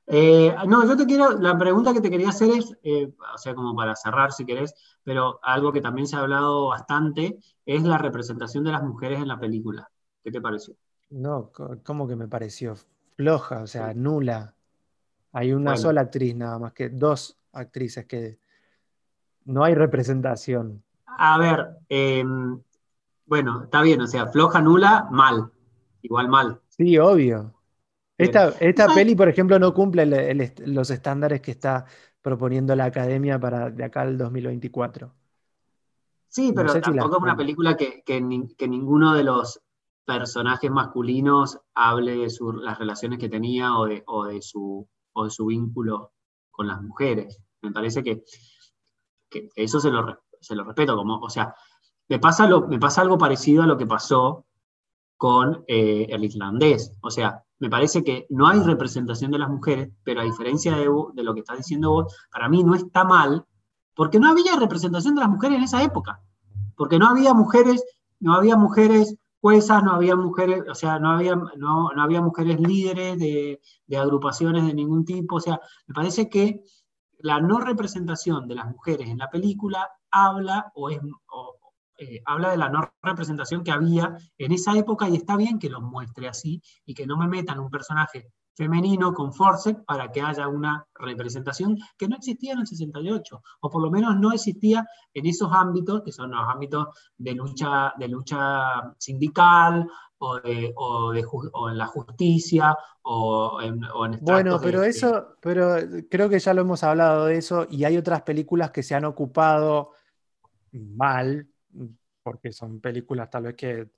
[0.07, 3.53] Eh, no, yo te quiero, la pregunta que te quería hacer es, eh, o sea,
[3.53, 7.99] como para cerrar si querés, pero algo que también se ha hablado bastante es la
[7.99, 9.87] representación de las mujeres en la película.
[10.23, 10.75] ¿Qué te pareció?
[11.11, 11.51] No,
[11.83, 12.75] ¿cómo que me pareció?
[13.17, 14.55] Floja, o sea, nula.
[15.31, 18.39] Hay una sola actriz nada más que dos actrices que
[19.45, 20.83] no hay representación.
[21.17, 22.61] A ver, em,
[23.25, 25.51] bueno, está bien, o sea, floja, nula, mal.
[26.01, 26.61] Igual mal.
[26.69, 27.53] Sí, obvio.
[28.17, 30.05] Esta, peli, por ejemplo, no cumple
[30.65, 31.85] los estándares que está
[32.21, 35.13] proponiendo la academia para de acá al 2024.
[36.27, 38.03] Sí, pero tampoco es una película que,
[38.67, 39.61] ninguno de los
[40.05, 42.27] personajes masculinos hable de
[42.61, 46.11] las relaciones que tenía o de, su, de su vínculo
[46.51, 47.41] con las mujeres.
[47.61, 48.23] Me parece que,
[49.29, 51.53] que eso se lo, se lo respeto, como, o sea,
[52.07, 54.45] me pasa, lo, me pasa algo parecido a lo que pasó
[55.17, 56.93] con eh, el islandés.
[57.01, 60.89] O sea, me parece que no hay representación de las mujeres, pero a diferencia de,
[61.13, 63.45] de, lo que estás diciendo vos, para mí no está mal,
[63.93, 66.21] porque no había representación de las mujeres en esa época.
[66.75, 67.83] Porque no había mujeres,
[68.19, 73.17] no había mujeres juezas, no había mujeres, o sea, no había, no, había mujeres líderes
[73.19, 73.59] de,
[73.97, 75.37] agrupaciones de ningún tipo.
[75.37, 76.63] O sea, me parece que
[77.19, 80.99] la no representación de las mujeres en la película habla o es,
[81.97, 85.69] eh, habla de la no representación que había en esa época y está bien que
[85.69, 90.21] lo muestre así y que no me metan un personaje femenino con force para que
[90.21, 94.85] haya una representación que no existía en el 68, o por lo menos no existía
[95.13, 101.87] en esos ámbitos, que son los ámbitos de lucha, de lucha sindical o, en la
[101.87, 105.77] justicia o en, o Bueno, pero eso, pero
[106.09, 109.05] creo que ya lo hemos hablado de eso y hay otras películas que se han
[109.05, 109.91] ocupado
[110.71, 111.47] mal
[112.21, 113.89] porque son películas tal vez que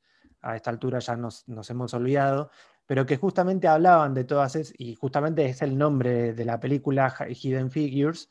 [0.42, 2.50] a esta altura ya nos, hemos olvidado,
[2.92, 7.16] pero que justamente hablaban de todas esas, y justamente es el nombre de la película
[7.26, 8.30] Hidden Figures,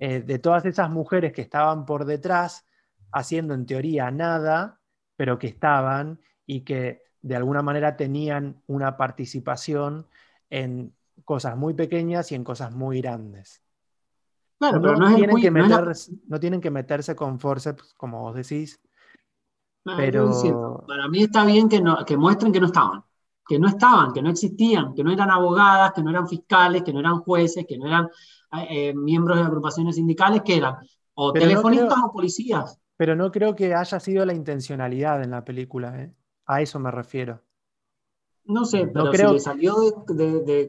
[0.00, 2.66] eh, de todas esas mujeres que estaban por detrás
[3.12, 4.80] haciendo en teoría nada,
[5.14, 10.08] pero que estaban y que de alguna manera tenían una participación
[10.50, 10.92] en
[11.24, 13.62] cosas muy pequeñas y en cosas muy grandes.
[14.58, 15.50] Claro, no, pero no, tienen que
[16.26, 18.80] no tienen que meterse con forceps, como vos decís,
[19.84, 20.84] pero...
[20.88, 23.04] Para mí está bien que, no, que muestren que no estaban,
[23.46, 26.92] que no estaban, que no existían, que no eran abogadas, que no eran fiscales, que
[26.92, 28.08] no eran jueces, que no eran
[28.68, 30.76] eh, miembros de agrupaciones sindicales, que eran
[31.14, 32.78] o telefonistas o policías.
[32.96, 36.12] Pero no creo que haya sido la intencionalidad en la película, ¿eh?
[36.46, 37.42] a eso me refiero.
[38.44, 39.28] No sé, pero creo...
[39.28, 39.74] si le salió
[40.08, 40.68] de,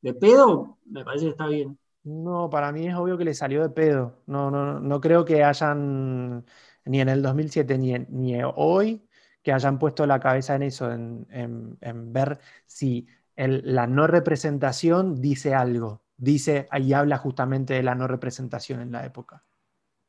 [0.00, 1.78] de, pedo, me parece que está bien.
[2.04, 4.22] No, para mí es obvio que le salió de pedo.
[4.26, 6.44] No, no, no creo que hayan
[6.84, 9.07] ni en el 2007 ni, ni hoy
[9.48, 16.02] que hayan puesto la cabeza en eso, en, ver si la no representación dice algo,
[16.18, 19.42] dice y habla justamente de la no representación en la época.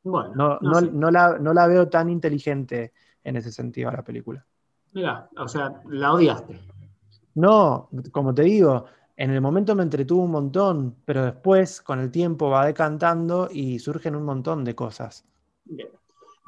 [0.02, 2.92] Bueno, no, la, veo tan inteligente
[3.24, 4.44] en ese sentido a la película.
[4.92, 6.60] Mira, o sea, la odiaste.
[7.36, 8.84] No, como te digo,
[9.16, 13.78] en el momento me entretuvo un montón, pero después, con el tiempo, va decantando y
[13.78, 15.24] surgen un montón de cosas.
[15.64, 15.88] Bien.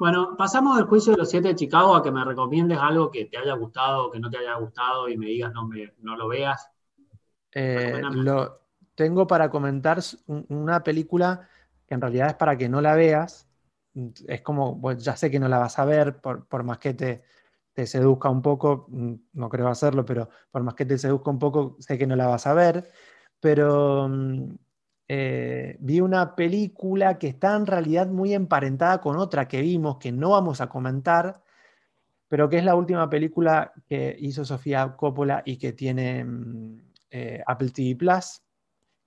[0.03, 3.23] Bueno, pasamos del juicio de los siete de Chicago a que me recomiendes algo que
[3.23, 6.17] te haya gustado o que no te haya gustado y me digas no, me, no
[6.17, 6.69] lo veas.
[7.53, 8.59] Eh, lo,
[8.95, 11.47] tengo para comentar una película
[11.87, 13.47] que en realidad es para que no la veas.
[14.27, 17.23] Es como, ya sé que no la vas a ver, por, más que te,
[17.71, 21.39] te, seduzca un poco, mm, no creo hacerlo, pero por más que te seduzca un
[21.39, 22.91] poco, sé que no la vas a ver.
[23.39, 24.53] Pero mm,
[25.07, 30.11] eh, vi una película que está en realidad muy emparentada con otra que vimos, que
[30.11, 31.41] no vamos a comentar,
[32.27, 37.43] pero que es la última película que hizo Sofía Coppola y que tiene mm, eh,
[37.45, 38.41] Apple TV Plus,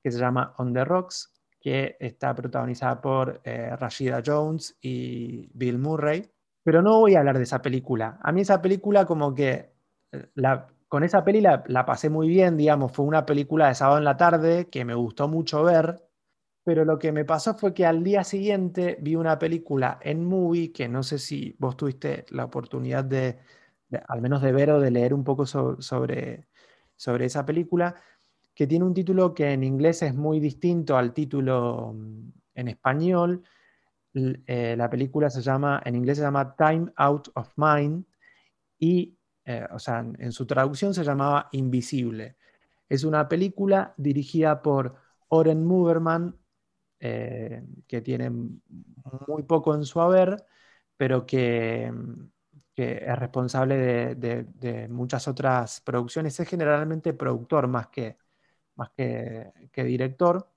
[0.03, 5.79] que se llama On the Rocks, que está protagonizada por eh, Rashida Jones y Bill
[5.79, 6.31] Murray.
[6.63, 8.19] Pero no voy a hablar de esa película.
[8.23, 9.73] A mí esa película como que
[10.35, 14.05] la, con esa peli la, pasé muy bien, digamos, fue una película de sábado en
[14.05, 16.03] la tarde que me gustó mucho ver,
[16.65, 20.73] pero lo que me pasó fue que al día siguiente vi una película en movie
[20.73, 23.39] que no sé si vos tuviste la oportunidad de,
[24.09, 26.47] al menos de ver o de leer un poco sobre,
[26.97, 27.95] sobre esa película,
[28.55, 33.43] que tiene un título que en inglés es muy distinto al título mm, en español.
[34.15, 38.07] Eh, la película se llama, en inglés se llama Time Out of Mind
[38.79, 42.37] y eh, o sea, en su traducción se llamaba Invisible.
[42.89, 44.97] Es una película dirigida por
[45.29, 46.37] Oren Muberman,
[46.99, 50.45] eh, que tiene muy poco en su haber,
[50.97, 51.93] pero que,
[52.77, 56.39] es responsable de, muchas otras producciones.
[56.41, 58.19] Es generalmente productor más que,
[58.77, 60.51] más que, director.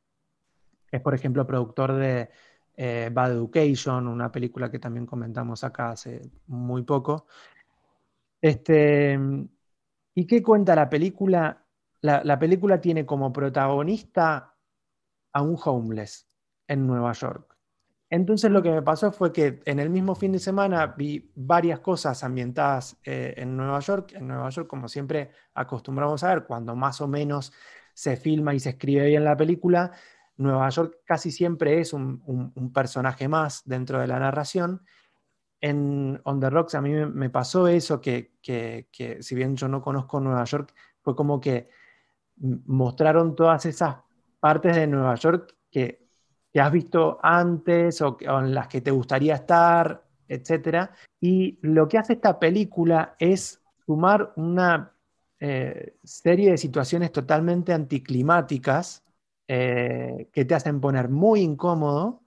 [0.91, 2.29] Es, por ejemplo, productor de
[2.75, 7.27] eh, Bad Education, una película que también comentamos acá hace muy poco.
[8.41, 9.17] Este,
[10.19, 11.65] ¿Y qué cuenta la película?
[12.01, 14.53] La, película tiene como protagonista
[15.31, 16.27] a un homeless
[16.67, 17.57] en Nueva York.
[18.09, 21.79] Entonces lo que me pasó fue que en el mismo fin de semana vi varias
[21.79, 24.11] cosas ambientadas eh, en Nueva York.
[24.13, 27.53] En Nueva York, como siempre acostumbramos a ver, cuando más o menos
[27.93, 29.91] se filma y se escribe bien la película,
[30.35, 34.81] Nueva York casi siempre es un personaje más dentro de la narración
[35.61, 38.31] en On the Rocks a mí me, pasó eso, que,
[39.19, 41.69] si bien yo no conozco Nueva York, fue como que
[42.37, 43.97] mostraron todas esas
[44.39, 46.07] partes de Nueva York que,
[46.55, 50.89] has visto antes o, en las que te gustaría estar, etc.
[51.21, 54.93] Y lo que hace esta película es sumar una
[55.39, 59.03] eh, serie de situaciones totalmente anticlimáticas
[59.47, 62.23] eh, que te hacen poner muy incómodo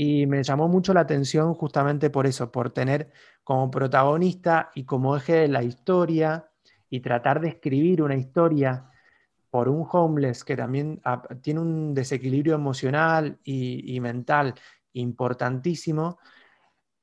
[0.00, 3.10] Y me llamó mucho la atención justamente por eso, por tener
[3.42, 6.48] como protagonista y como eje de la historia
[6.88, 8.88] y tratar de escribir una historia
[9.50, 11.02] por un homeless que también
[11.42, 14.54] tiene un desequilibrio emocional y, mental
[14.92, 16.20] importantísimo,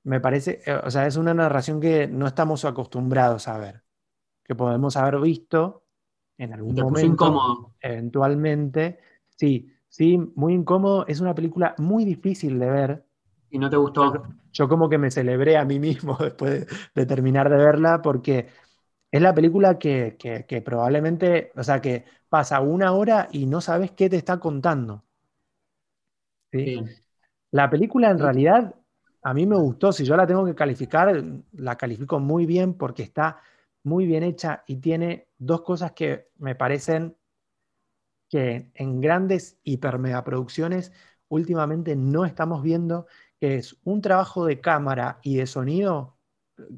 [0.04, 3.84] me parece, eh, o sea, es una narración que no estamos acostumbrados a ver,
[4.42, 5.84] que podemos haber visto
[6.38, 7.74] en algún momento, incómodo.
[7.82, 9.00] eventualmente.
[9.36, 11.06] Sí, sí, muy incómodo.
[11.08, 13.06] Es una película muy difícil de ver.
[13.50, 14.24] ¿Y no te gustó?
[14.52, 18.48] Yo, como que me celebré a mí mismo después de terminar de verla porque
[19.12, 20.18] es la película que,
[20.66, 25.04] probablemente, o sea, que pasa una hora y no sabes qué te está contando.
[27.52, 28.76] La película en realidad
[29.24, 33.04] a mí me gustó, si yo la tengo que calificar, la califico muy bien porque
[33.04, 33.40] está
[33.84, 37.16] muy bien hecha y tiene dos cosas que me parecen
[38.36, 40.92] que en grandes hipermegaproducciones
[41.28, 43.08] últimamente no estamos viendo,
[43.40, 46.16] que es un trabajo de cámara y de sonido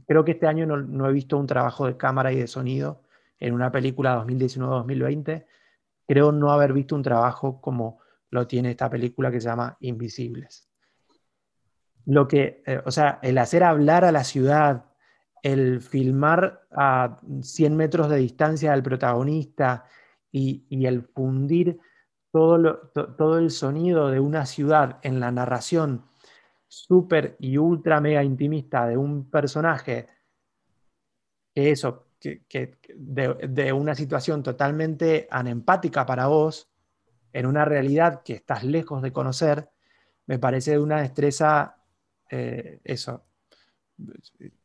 [0.05, 3.03] creo que este año no, he visto un trabajo de cámara y de sonido
[3.39, 5.45] en una película 2019-2020.
[6.07, 10.69] Creo no haber visto un trabajo como lo tiene esta película que se llama Invisibles.
[12.05, 14.85] Lo que, eh, o sea, el hacer hablar a la ciudad,
[15.43, 19.85] el filmar a 100 metros de distancia del protagonista
[20.37, 21.79] y, el fundir
[22.31, 26.05] todo, todo el sonido de una ciudad en la narración
[26.67, 30.07] súper y ultra mega intimista de un personaje
[31.53, 36.69] que eso, que, de, una situación totalmente anempática para vos,
[37.33, 39.69] en una realidad que estás lejos de conocer,
[40.27, 41.77] me parece una destreza,
[42.29, 43.23] eh, eso,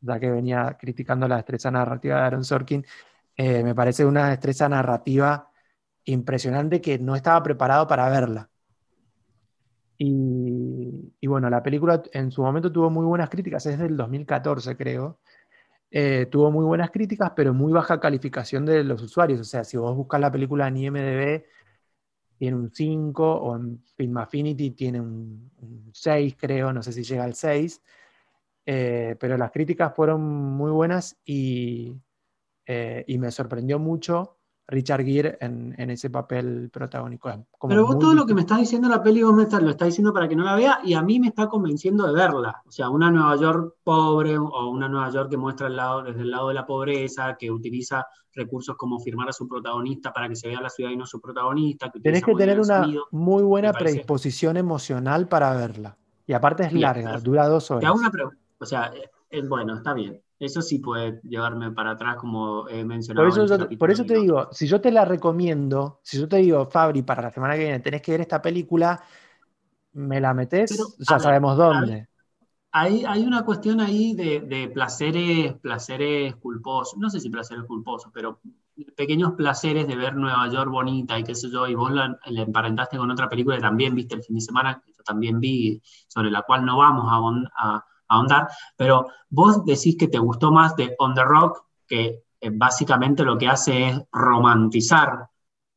[0.01, 2.85] ya que venía criticando la destreza narrativa de Aaron Sorkin,
[3.37, 5.51] eh, me parece una destreza narrativa
[6.05, 8.51] impresionante que no estaba preparado para verla.
[9.99, 15.21] Y, bueno, la película en su momento tuvo muy buenas críticas, es del 2014 creo.
[15.91, 19.41] Eh, tuvo muy buenas críticas, pero muy baja calificación de los usuarios.
[19.41, 21.45] O sea, si vos buscas la película en IMDB,
[22.39, 25.53] tiene un 5, o en Film Affinity tiene un,
[25.93, 27.81] 6, creo, no sé si llega al 6.
[28.67, 31.97] Eh, pero las críticas fueron muy buenas y,
[32.67, 37.31] eh, y me sorprendió mucho Richard Gere en, ese papel protagónico.
[37.69, 40.13] Pero vos todo lo que me estás diciendo la peli, vos me lo estás diciendo
[40.13, 42.63] para que no la vea y a mí me está convenciendo de verla.
[42.67, 46.23] O sea, una Nueva York pobre o una Nueva York que muestra el lado, desde
[46.23, 50.37] el lado de la pobreza, que utiliza recursos como firmar a su protagonista para que
[50.37, 51.91] se vea la ciudad y no su protagonista.
[51.91, 55.97] Que Tenés que tener una muy buena predisposición emocional para verla.
[56.27, 57.93] Y aparte es larga, dura dos horas.
[58.59, 58.93] o sea,
[59.49, 60.23] bueno, está bien.
[60.43, 63.29] Eso sí puede llevarme para atrás, como he mencionado.
[63.79, 67.23] Por eso, te digo, si yo te la recomiendo, si yo te digo, Fabri, para
[67.23, 69.01] la semana que viene tenés que ver esta película,
[69.93, 72.09] me la metes, ya sabemos dónde.
[72.73, 78.41] Hay, hay, una cuestión ahí de, placeres, placeres culposos, no sé si placeres culposos, pero
[78.97, 82.97] pequeños placeres de ver Nueva York bonita y qué sé yo, y vos la, emparentaste
[82.97, 86.33] con otra película que también viste el fin de semana, que yo también vi, sobre
[86.33, 91.15] la cual no vamos a, ahondar, pero vos decís que te gustó más de On
[91.15, 95.29] the Rock, que eh, básicamente lo que hace es romantizar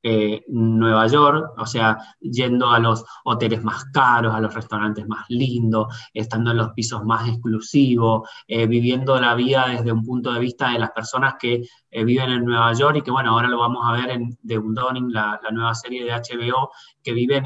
[0.02, 5.26] eh, Nueva York, o sea, yendo a los hoteles más caros, a los restaurantes más
[5.30, 10.39] lindos, estando en los pisos más exclusivos, eh, viviendo la vida desde un punto de
[10.39, 13.84] vista de las personas que viven en Nueva York y que, bueno, ahora lo vamos
[13.88, 16.71] a ver en The Undoing, la, la nueva serie de HBO,
[17.04, 17.45] que viven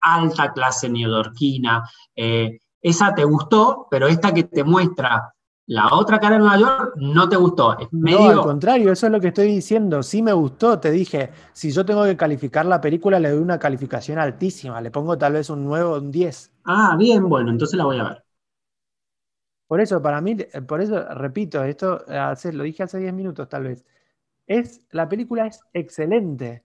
[0.00, 1.82] alta clase neoyorquina,
[2.80, 5.34] esa te gustó, pero esta que te muestra
[5.68, 7.76] la otra cara de Nueva York no te gustó.
[7.90, 10.02] No, al contrario, eso es lo que estoy diciendo.
[10.02, 13.58] Sí me gustó, te dije, si yo tengo que calificar la película, le doy una
[13.58, 16.52] calificación altísima, le pongo tal vez un 9 o un 10.
[16.64, 18.24] Ah, bien, bueno, entonces la voy a ver.
[19.66, 22.02] Por eso, para mí, por eso, repito, esto
[22.52, 23.84] lo dije hace 10 minutos tal vez,
[24.46, 26.64] es, la película es excelente,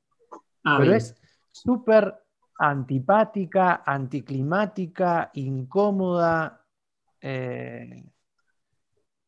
[0.64, 1.14] ah, pero es
[1.52, 2.23] súper
[2.58, 6.66] antipática, anticlimática, incómoda.
[7.22, 8.04] Eh,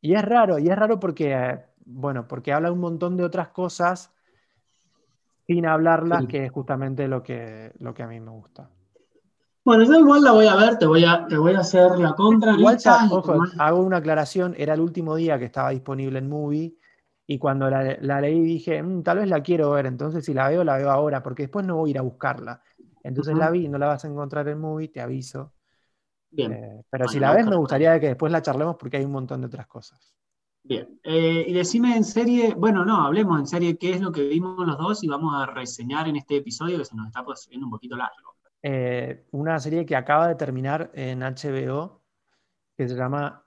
[0.02, 4.14] y es raro, y es raro porque, bueno, porque habla un montón de otras cosas
[5.48, 8.70] sin hablarlas, que es justamente lo que, lo que a mí me gusta.
[9.64, 12.14] Bueno, yo igual la voy a ver, te voy a, te voy a hacer la
[12.14, 12.54] contra.
[12.54, 12.78] Igual,
[13.10, 16.76] ojo, hago una aclaración, era el último día que estaba disponible en Movie,
[17.28, 20.50] y cuando la, la leí dije, mm, tal vez la quiero ver, entonces si la
[20.50, 22.62] veo, la veo ahora, porque después no voy a ir a buscarla.
[23.06, 25.54] Entonces la vi, no la vas a encontrar en movie, te aviso.
[26.32, 26.52] Bien.
[26.52, 29.42] Eh, pero si la ves, me gustaría que después la charlemos porque hay un montón
[29.42, 30.16] de otras cosas.
[30.64, 31.00] Bien.
[31.04, 34.66] Eh, y decime en serie, bueno, no, hablemos en serie qué es lo que vimos
[34.66, 37.72] los dos y vamos a reseñar en este episodio que se nos está haciendo un
[37.72, 38.36] poquito largo.
[38.64, 42.02] eh, una serie que acaba de terminar en HBO,
[42.76, 43.46] que se llama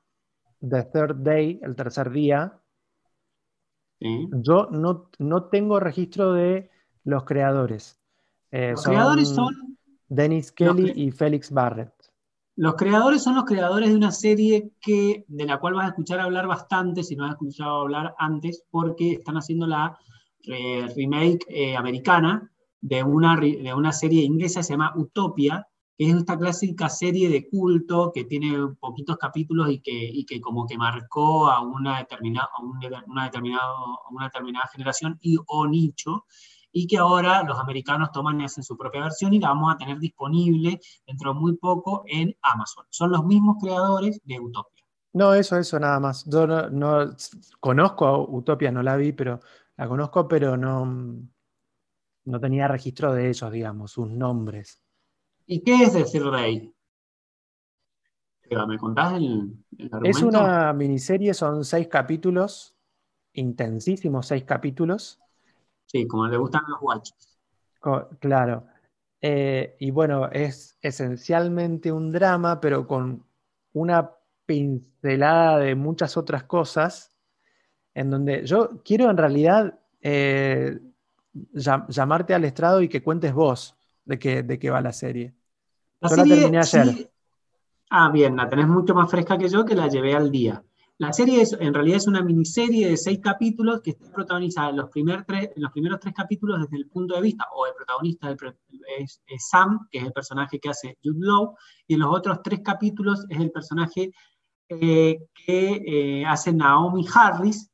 [0.61, 2.61] The Third Day, el tercer día.
[4.01, 6.71] Yo no, no, tengo registro de
[7.03, 7.98] los creadores.
[8.51, 9.79] Eh, los creadores son
[10.09, 11.93] Dennis Kelly y Felix Barrett.
[12.57, 16.19] Los creadores son los creadores de una serie que, de la cual vas a escuchar
[16.19, 19.97] hablar bastante, si no has escuchado hablar antes, porque están haciendo la
[20.45, 25.69] eh, remake americana de una, de una serie inglesa que se llama Utopia,
[25.99, 30.41] que es esta clásica serie de culto que tiene poquitos capítulos y que, y que
[30.41, 32.49] como que marcó a una determinada,
[33.07, 36.25] una, determinado, una determinada generación y o nicho,
[36.73, 39.79] y que ahora los americanos toman y hacen su propia versión y la vamos a
[39.79, 42.85] tener disponible dentro de muy poco en Amazon.
[42.91, 44.85] Son los mismos creadores de Utopia.
[45.13, 46.25] No, eso, eso, nada más.
[46.27, 47.17] Yo no, no
[47.61, 49.41] conozco a Utopia, no la vi, pero
[49.77, 50.85] la conozco, pero no,
[52.25, 54.83] no tenía registro de ellos, digamos, sus nombres.
[55.47, 56.75] ¿Y qué es decir rey?
[58.51, 59.57] ¿Me contás el,
[60.05, 62.77] Es una miniserie, son seis capítulos,
[63.33, 65.21] intensísimos seis capítulos.
[65.91, 67.39] Sí, como le gustan los guachos.
[68.21, 68.67] Claro.
[69.21, 73.25] Eh, y bueno, es esencialmente un drama, pero con
[73.73, 74.11] una
[74.45, 77.17] pincelada de muchas otras cosas,
[77.95, 80.79] en donde yo quiero en realidad eh,
[81.53, 85.35] llamarte al estrado y que cuentes vos de qué, de qué va la serie.
[86.01, 87.11] La serie, terminé ayer.
[87.91, 90.63] Ah, bien, la tenés mucho más fresca que yo, que la llevé al día.
[91.01, 94.79] La serie es, en realidad es una miniserie de seis capítulos que está protagonizada en
[94.79, 98.35] los, primeros tres capítulos desde el punto de vista, o el protagonista
[98.99, 101.55] es, Sam, que es el personaje que hace Jude Law,
[101.87, 104.11] y en los otros tres capítulos es el personaje
[104.69, 107.71] eh, que eh, hace Naomi Harris,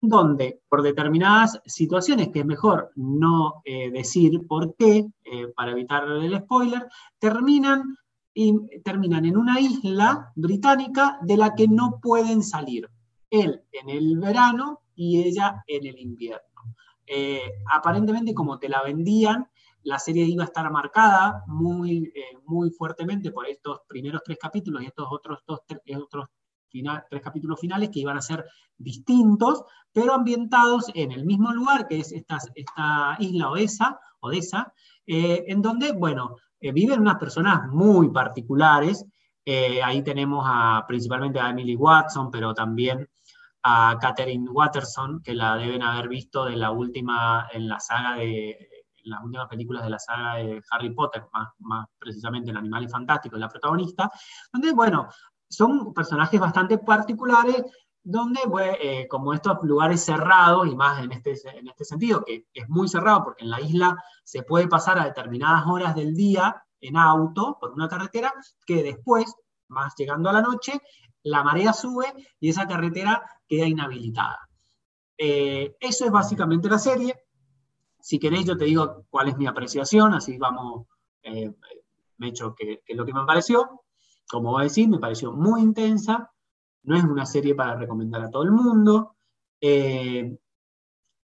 [0.00, 5.06] donde por determinadas situaciones, que es mejor no eh, decir por qué,
[5.54, 6.88] para evitar el spoiler,
[7.20, 7.96] terminan,
[8.34, 8.54] y,
[8.84, 12.88] terminan en una isla británica de la que no pueden salir.
[13.30, 16.40] Él en el verano y ella en el invierno.
[17.06, 19.48] Eh, aparentemente, como te la vendían,
[19.84, 22.12] la serie iba a estar marcada muy,
[22.44, 25.60] muy fuertemente por estos primeros tres capítulos y estos otros, dos,
[25.96, 26.28] otros
[27.10, 28.44] tres capítulos finales que iban a ser
[28.78, 34.72] distintos, pero ambientados en el mismo lugar, que es esta, esta isla Odessa, Odessa
[35.06, 39.04] eh, en donde, bueno, eh, viven unas personas muy particulares.
[39.44, 43.08] Eh, ahí tenemos a, principalmente a Emily Watson, pero también
[43.64, 48.68] a Catherine Watterson, que la deben haber visto de la última, en la saga de,
[49.04, 53.40] las últimas películas de la saga de Harry Potter, más, más precisamente en Animales Fantásticos,
[53.40, 54.08] la protagonista,
[54.52, 55.08] donde, bueno,
[55.48, 57.64] son personajes bastante particulares
[58.04, 58.40] donde,
[58.80, 62.88] eh, como estos lugares cerrados, y más en este, en este sentido, que es muy
[62.88, 67.58] cerrado porque en la isla se puede pasar a determinadas horas del día en auto
[67.60, 68.32] por una carretera,
[68.66, 69.32] que después,
[69.68, 70.80] más llegando a la noche,
[71.22, 74.48] la marea sube y esa carretera queda inhabilitada.
[75.16, 77.14] Eh, eso es básicamente la serie.
[78.00, 80.86] Si queréis, yo te digo cuál es mi apreciación, así vamos,
[81.22, 81.52] eh,
[82.18, 83.82] me he hecho que, que, lo que me pareció
[84.32, 86.32] como voy a decir, me pareció muy intensa.
[86.84, 89.16] No es una serie para recomendar a todo el mundo.
[89.60, 90.36] Eh,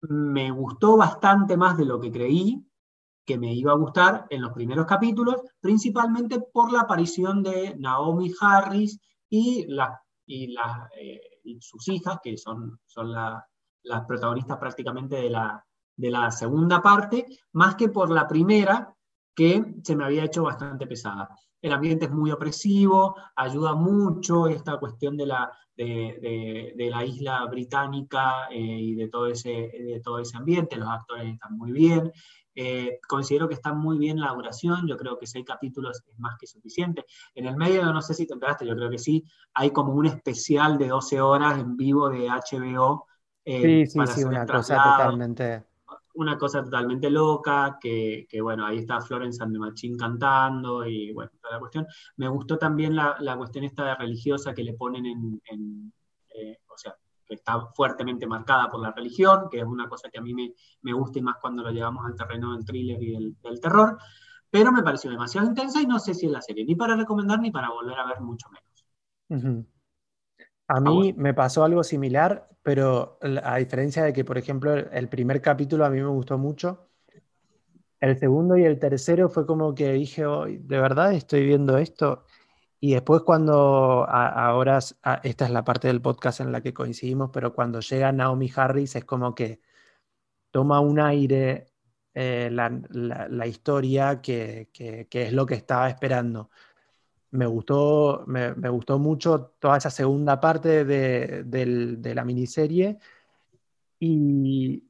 [0.02, 2.64] me gustó bastante más de lo que creí
[3.24, 8.30] que me iba a gustar en los primeros capítulos, principalmente por la aparición de Naomi
[8.38, 9.66] Harris y,
[10.26, 11.20] eh,
[11.60, 12.78] sus hijas, que son,
[13.82, 18.94] las protagonistas prácticamente de la segunda parte, más que por la primera,
[19.34, 21.28] que se me había hecho bastante pesada
[21.64, 28.48] el ambiente es muy opresivo, ayuda mucho esta cuestión de la, de, la isla británica
[28.50, 32.12] eh, y de todo, ese, de todo ese ambiente, los actores están muy bien.
[32.54, 36.36] Eh, considero que está muy bien la duración, yo creo que seis capítulos es más
[36.38, 37.06] que suficiente.
[37.34, 40.04] En el medio, no sé si te enteraste, yo creo que sí, hay como un
[40.04, 43.06] especial de 12 horas en vivo de HBO.
[43.42, 45.64] Eh, sí, sí, sí, una cosa totalmente
[46.14, 51.30] una cosa totalmente loca, que, bueno, ahí está Florence and the Machine cantando y bueno,
[51.40, 51.86] toda la cuestión.
[52.16, 55.92] Me gustó también la, cuestión esta de religiosa que le ponen en,
[56.34, 56.96] eh, o sea,
[57.26, 60.92] que está fuertemente marcada por la religión, que es una cosa que a mí me,
[60.92, 63.98] gusta y más cuando lo llevamos al terreno del thriller y del, terror,
[64.50, 67.40] pero me pareció demasiado intensa y no sé si es la serie, ni para recomendar
[67.40, 69.64] ni para volver a ver mucho menos.
[70.66, 75.42] A mí me pasó algo similar, pero a diferencia de que, por ejemplo, el primer
[75.42, 76.88] capítulo a mí me gustó mucho,
[78.00, 82.24] el segundo y el tercero fue como que dije, ¿de verdad estoy viendo esto?
[82.80, 84.78] Y después cuando, ahora,
[85.22, 88.96] esta es la parte del podcast en la que coincidimos, pero cuando llega Naomi Harris
[88.96, 89.60] es como que
[90.50, 91.66] toma un aire
[92.12, 94.68] eh, la, historia que,
[95.10, 96.50] es lo que estaba esperando.
[97.34, 102.96] Me gustó, me, gustó mucho toda esa segunda parte de, la miniserie
[103.98, 104.88] y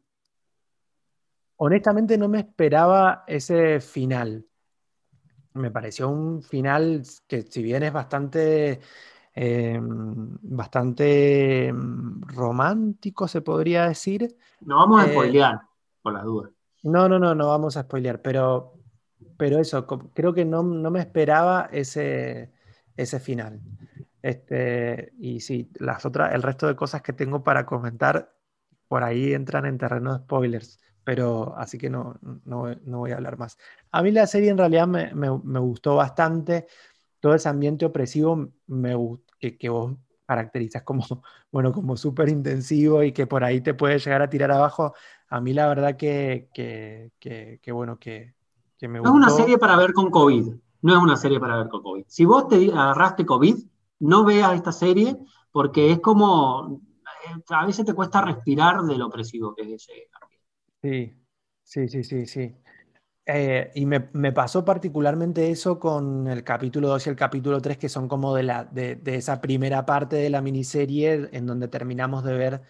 [1.56, 4.46] honestamente no me esperaba ese final.
[5.54, 8.80] Me pareció un final que si bien es bastante
[9.34, 14.36] eh, bastante mm, romántico, se podría decir.
[14.60, 15.60] No vamos a eh, spoilear,
[16.02, 16.50] por las dudas.
[16.82, 18.74] No, no, no, no vamos a spoilear, pero,
[19.36, 22.52] pero eso, creo que no, me esperaba ese,
[22.96, 23.60] ese final.
[24.22, 28.34] Este, y sí, las otras, el resto de cosas que tengo para comentar
[28.88, 33.38] por ahí entran en terreno de spoilers, pero así que no, no, voy a hablar
[33.38, 33.58] más.
[33.90, 36.66] A mí la serie en realidad me, me gustó bastante
[37.24, 38.94] todo ese ambiente opresivo me,
[39.38, 41.02] que, que vos caracterizas como,
[41.50, 44.92] bueno, como súper intensivo y que por ahí te puede llegar a tirar abajo,
[45.28, 48.34] a mí la verdad que, que, bueno, que,
[48.82, 49.12] me gustó.
[49.12, 51.82] No es una serie para ver con COVID, no es una serie para ver con
[51.82, 52.04] COVID.
[52.06, 53.56] Si vos te agarraste COVID,
[54.00, 55.16] no veas esta serie
[55.50, 56.80] porque es como,
[57.26, 60.08] eh, a veces te cuesta respirar de lo opresivo que es ese.
[60.82, 61.14] Sí,
[61.62, 62.54] sí, sí, sí, sí.
[63.26, 64.00] Eh, y me,
[64.32, 68.42] pasó particularmente eso con el capítulo 2 y el capítulo 3, que son como de,
[68.42, 72.62] la, de, esa primera parte de la miniserie en donde terminamos de ver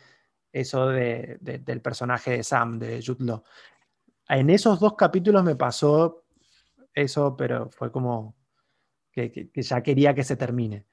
[0.53, 3.25] eso de, del personaje de Sam, de Jude
[4.29, 6.25] En esos dos capítulos me pasó
[6.95, 8.37] eso, pero fue como
[9.13, 10.87] que, ya quería que se termine.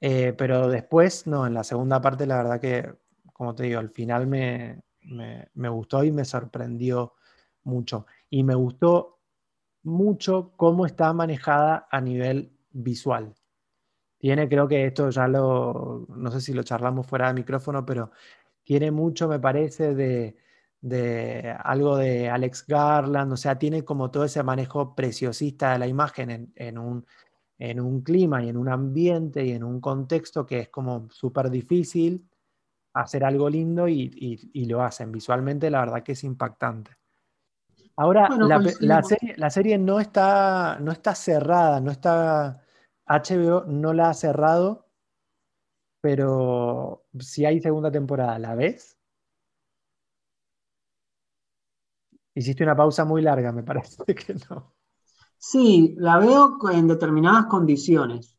[0.00, 2.94] Eh, pero después, no, en la segunda parte, la verdad que,
[3.32, 4.82] como te digo, al final me,
[5.54, 7.14] me gustó y me sorprendió
[7.64, 8.06] mucho.
[8.30, 9.20] Y me gustó
[9.82, 13.34] mucho cómo está manejada a nivel visual.
[14.18, 18.10] Tiene, creo que esto ya lo, no sé si lo charlamos fuera de micrófono, pero
[18.64, 20.36] tiene mucho, me parece, de,
[21.64, 26.52] algo de Alex Garland, o sea, tiene como todo ese manejo preciosista de la imagen
[26.54, 27.06] en, un,
[27.58, 31.50] en un clima y en un ambiente y en un contexto que es como súper
[31.50, 32.28] difícil
[32.94, 34.10] hacer algo lindo y,
[34.52, 35.12] y, lo hacen.
[35.12, 36.96] Visualmente, la verdad que es impactante.
[37.96, 38.28] Ahora,
[38.80, 39.02] la,
[39.50, 42.62] serie, no, está, no está cerrada, no está.
[43.06, 44.86] HBO no la ha cerrado,
[46.00, 48.97] pero si hay segunda temporada, ¿la ves?
[52.38, 54.72] Hiciste una pausa muy larga, me parece que no.
[55.36, 58.38] Sí, la veo en determinadas condiciones.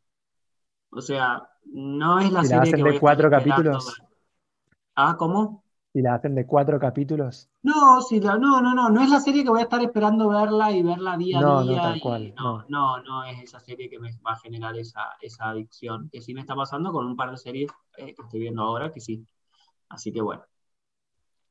[0.89, 4.02] O sea, no es la serie la hacen de cuatro capítulos.
[4.95, 5.66] Ah, ¿cómo?
[5.91, 7.50] Si la hacen de cuatro capítulos.
[7.62, 10.72] No, si no, no, no, no es la serie que voy a estar esperando verla
[10.72, 11.76] y verla día a día.
[11.76, 15.10] No, tal cual, no, no, no, es esa serie que me va a generar esa,
[15.20, 18.39] esa adicción, que sí me está pasando con un par de series eh, que estoy
[18.39, 19.26] viendo ahora, que sí.
[19.89, 20.43] Así que bueno.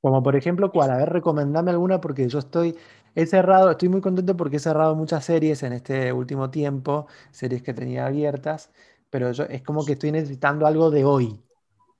[0.00, 0.90] Como por ejemplo, ¿cuál?
[0.90, 2.76] A ver, recomendame alguna porque yo estoy,
[3.14, 7.62] he cerrado, estoy muy contento porque he cerrado muchas series en este último tiempo, series
[7.62, 8.70] que tenía abiertas,
[9.10, 11.40] pero yo es como que estoy necesitando algo de hoy.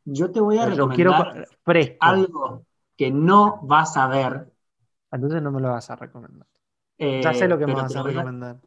[0.05, 1.47] Yo te voy a recomendar
[2.01, 2.65] algo
[2.97, 4.53] que no vas a ver.
[5.11, 6.47] Entonces no me lo vas a recomendar.
[6.99, 8.61] ya sé lo que me vas a recomendar.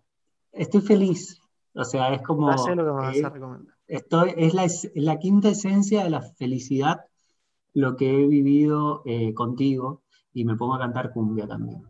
[0.51, 1.41] Estoy feliz.
[1.73, 2.51] O sea, es como.
[2.51, 3.75] Ya sé lo que me vas a recomendar.
[3.87, 7.05] Esto es la, quinta esencia de la felicidad,
[7.73, 10.03] lo que he vivido eh, contigo,
[10.33, 11.83] y me pongo a cantar cumbia también.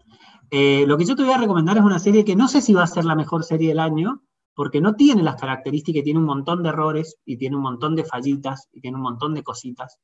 [0.50, 2.74] Eh, lo que yo te voy a recomendar es una serie que no sé si
[2.74, 4.24] va a ser la mejor serie del año,
[4.54, 8.04] porque no tiene las características, tiene un montón de errores y tiene un montón de
[8.04, 9.98] fallitas y tiene un montón de cositas,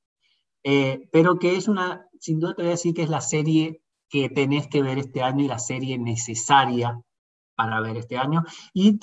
[0.63, 3.81] eh, pero que es una, sin duda te voy a decir que es la serie
[4.09, 6.99] que tenés que ver este año y la serie necesaria
[7.55, 8.99] para ver este año, y,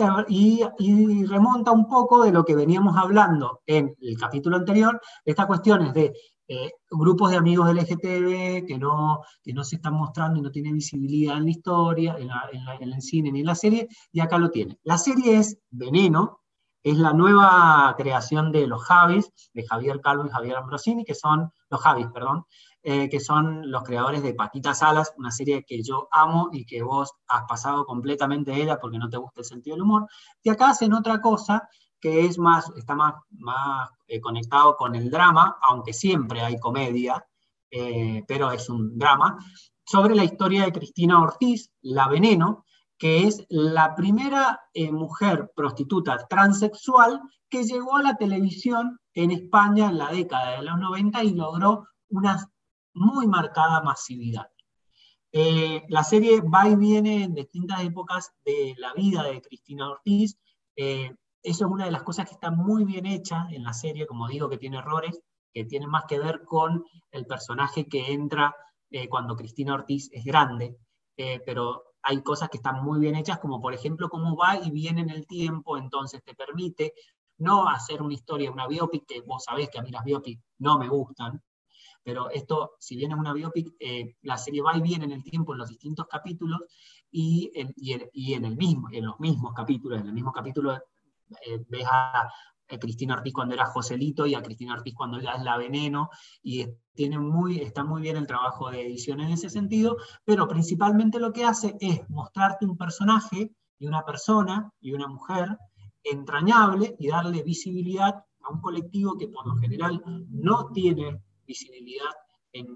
[0.79, 5.93] y, remonta un poco de lo que veníamos hablando en el capítulo anterior, estas cuestiones
[5.93, 6.13] de
[6.47, 10.75] eh, grupos de amigos LGTB que no, que no se están mostrando y no tienen
[10.75, 14.79] visibilidad en la historia, en, el cine ni en la serie, y acá lo tiene.
[14.83, 16.41] La serie es Veneno,
[16.83, 21.51] es la nueva creación de los Javis, de Javier Calvo y Javier Ambrosini, que son,
[21.71, 22.45] los Javis, perdón,
[22.83, 26.83] eh, que son los creadores de Paquitas Salas, una serie que yo amo y que
[26.83, 30.07] vos has pasado completamente de ella porque no te gusta el sentido del humor.
[30.43, 31.67] Y acá hacen otra cosa
[32.05, 37.27] que es más, está más, más eh, conectado con el drama, aunque siempre hay comedia,
[37.71, 39.39] eh, pero es un drama,
[39.87, 42.67] sobre la historia de Cristina Ortiz, La Veneno,
[42.99, 49.89] que es la primera eh, mujer prostituta transexual que llegó a la televisión en España
[49.89, 52.47] en la década de los 90 y logró una
[52.93, 54.51] muy marcada masividad.
[55.89, 60.39] la serie va y viene en distintas épocas de la vida de Cristina Ortiz.
[61.45, 64.27] Eso es una de las cosas que está muy bien hecha en la serie, como
[64.29, 65.21] digo, que tiene errores,
[65.53, 68.57] que tienen más que ver con el personaje que entra
[68.91, 70.77] eh, cuando Cristina Ortiz es grande.
[71.17, 74.71] eh, pero hay cosas que están muy bien hechas, como por ejemplo cómo va y
[74.71, 76.93] viene en el tiempo, entonces te permite
[77.39, 80.79] no hacer una historia, una biopic, que vos sabés que a mí las biopic no
[80.79, 81.43] me gustan,
[82.03, 85.25] pero esto, si bien es una biopic, eh, la serie va y viene en el
[85.25, 86.61] tiempo en los distintos capítulos
[87.11, 90.79] y en, y en, el mismo, en los mismos capítulos, en el mismo capítulo
[91.47, 92.29] eh, ves a,
[92.81, 96.09] Cristina Ortiz cuando era Joselito y a Cristina Ortiz cuando ya es la Veneno,
[96.43, 101.21] y tiene muy, está muy bien el trabajo de edición en ese sentido, pero principalmente
[101.21, 105.57] lo que hace es mostrarte un personaje y una persona y una mujer
[106.03, 112.11] entrañable y darle visibilidad a un colectivo que por lo general no tiene visibilidad
[112.53, 112.67] en,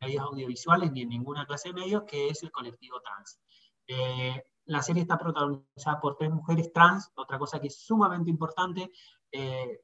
[0.00, 3.38] medios audiovisuales ni en ninguna clase de medios, que es el colectivo trans.
[3.86, 8.92] Eh, la serie está protagonizada por tres mujeres trans, otra cosa que es sumamente importante.
[9.32, 9.80] Eh,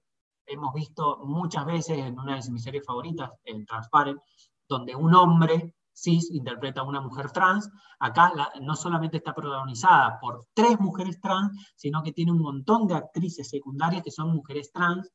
[0.46, 4.20] hemos visto muchas veces en una de mis series favoritas, en Transparent,
[4.68, 7.70] donde un hombre cis interpreta a una mujer trans.
[7.98, 12.94] Acá no solamente está protagonizada por tres mujeres trans, sino que tiene un montón de
[12.94, 15.10] actrices secundarias que son mujeres trans.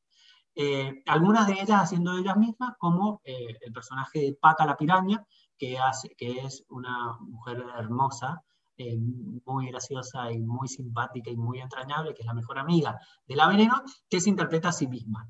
[0.56, 5.24] Eh, algunas de ellas haciendo ellas mismas, como eh, el personaje de Paca la Piraña,
[5.56, 5.78] que
[6.18, 8.42] es una mujer hermosa,
[8.82, 8.98] eh,
[9.44, 13.46] muy graciosa y muy simpática y muy entrañable, que es la mejor amiga de la
[13.46, 15.28] Veneno, que se interpreta a sí misma.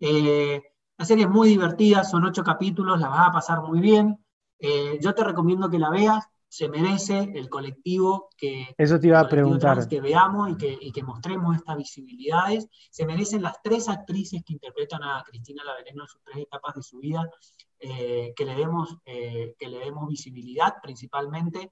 [0.00, 0.60] Eh,
[0.98, 4.18] la serie es muy divertida, son ocho capítulos, la vas a pasar muy bien.
[4.58, 9.20] Eh, yo te recomiendo que la veas, se merece el colectivo que, Eso te iba
[9.20, 9.86] a preguntar.
[9.86, 12.66] que veamos y que, y que, mostremos estas visibilidades.
[12.90, 16.74] Se merecen las tres actrices que interpretan a Cristina La Veneno en sus tres etapas
[16.74, 17.30] de su vida,
[17.78, 21.70] que, le demos, que le demos visibilidad principalmente.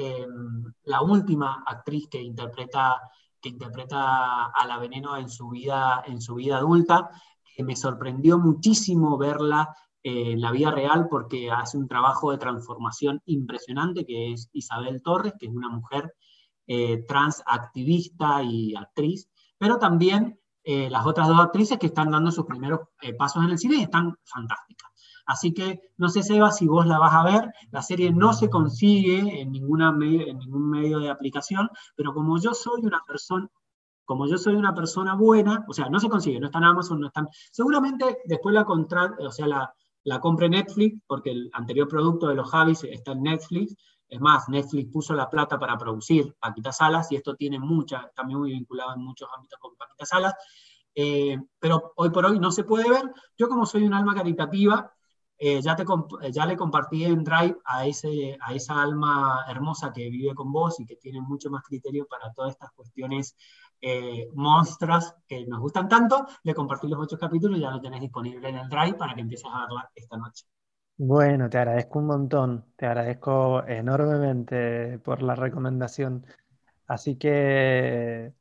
[0.00, 3.00] Em, la última actriz que interpreta,
[3.40, 7.10] que interpreta a la Veneno en su vida, en su vida adulta.
[7.58, 14.06] me sorprendió muchísimo verla en la vida real porque hace un trabajo de transformación impresionante,
[14.06, 16.14] que es Isabel Torres, que es una mujer
[16.68, 19.28] eh, trans activista y actriz,
[19.58, 23.50] pero también eh, las otras dos actrices que están dando sus primeros eh, pasos en
[23.50, 24.92] el cine y están fantásticas.
[25.28, 27.52] Así que no sé, Seba, si vos la vas a ver.
[27.70, 32.54] La serie no se consigue en, ninguna en ningún medio de aplicación, pero como yo
[32.54, 33.46] soy una persona,
[34.06, 37.00] como yo soy una persona buena, o sea, no se consigue, no está en Amazon,
[37.00, 37.28] no están.
[37.52, 39.74] Seguramente después la contra, o sea, la,
[40.04, 43.76] la compre Netflix, porque el anterior producto de los Javis está en Netflix.
[44.08, 48.22] Es más, Netflix puso la plata para producir Paquita Salas, y esto tiene mucha, está
[48.22, 50.34] muy vinculado en muchos ámbitos con Paquita Salas.
[50.94, 53.12] Eh, pero hoy por hoy no se puede ver.
[53.36, 54.90] Yo como soy un alma caritativa,
[55.38, 59.92] eh, ya, te, eh, ya le compartí en Drive a, ese, a esa alma hermosa
[59.92, 63.36] que vive con vos y que tiene mucho más criterio para todas estas cuestiones
[63.80, 64.28] eh,
[65.28, 66.26] que nos gustan tanto.
[66.42, 69.20] Le compartí los ocho capítulos y ya lo tenés disponible en el Drive para que
[69.20, 70.44] empieces a verla esta noche.
[70.96, 76.26] Bueno, te agradezco un montón, te agradezco enormemente por la recomendación.
[76.88, 78.32] Así que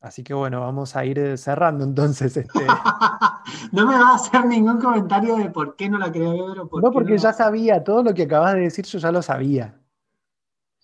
[0.00, 2.36] Así que bueno, vamos a ir cerrando entonces.
[2.36, 2.58] Este...
[3.72, 6.68] no me vas a hacer ningún comentario de por qué no la quería ver o
[6.68, 9.78] por No, porque ya sabía, todo lo que acabas de decir yo ya lo sabía.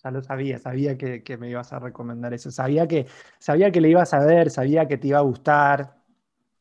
[0.04, 2.50] Ya lo sabía, sabía que, me ibas a recomendar eso.
[2.50, 3.06] Sabía que,
[3.38, 5.96] sabía que le ibas a ver, sabía que te iba a gustar.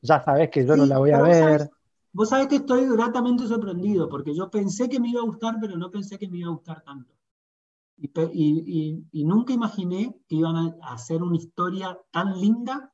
[0.01, 1.69] Ya sabes que yo no la voy a ver.
[2.13, 5.75] vos sabés que estoy gratamente sorprendido, porque yo pensé que me iba a gustar, pero
[5.75, 7.14] no pensé que me iba a gustar tanto.
[7.97, 12.93] Y, nunca imaginé que iban a hacer una historia tan linda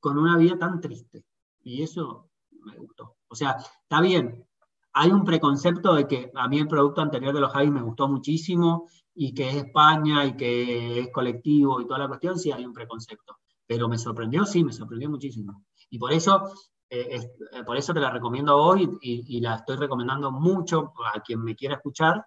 [0.00, 1.24] con una vida tan triste.
[1.62, 3.16] Y eso me gustó.
[3.28, 4.46] O sea, está bien.
[4.94, 8.08] Hay un preconcepto de que a mí el producto anterior de los Javis me gustó
[8.08, 12.64] muchísimo y que es España y que es colectivo y toda la cuestión, sí hay
[12.64, 13.38] un preconcepto.
[13.66, 15.64] Pero me sorprendió, sí, me sorprendió muchísimo.
[15.88, 16.52] Y por eso,
[16.90, 17.20] eh,
[17.52, 21.42] eh, por eso te la recomiendo hoy y, y, la estoy recomendando mucho a quien
[21.42, 22.26] me quiera escuchar,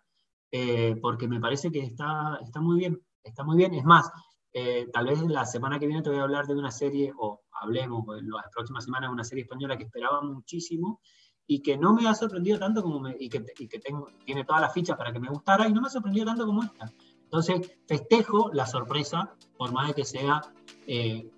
[0.58, 3.74] eh, porque me parece que está, está muy bien, está muy bien.
[3.74, 4.10] Es más,
[4.54, 7.42] eh, tal vez la semana que viene te voy a hablar de una serie, o
[7.62, 11.02] hablemos en las próximas semanas de una serie española que esperaba muchísimo
[11.46, 14.46] y que no me ha sorprendido tanto como me, y que, y que tengo, tiene
[14.46, 16.90] todas las fichas para que me gustara y no me ha sorprendido tanto como esta.
[17.24, 20.42] Entonces, festejo la sorpresa, por más de que sea
[20.88, 21.30] eh,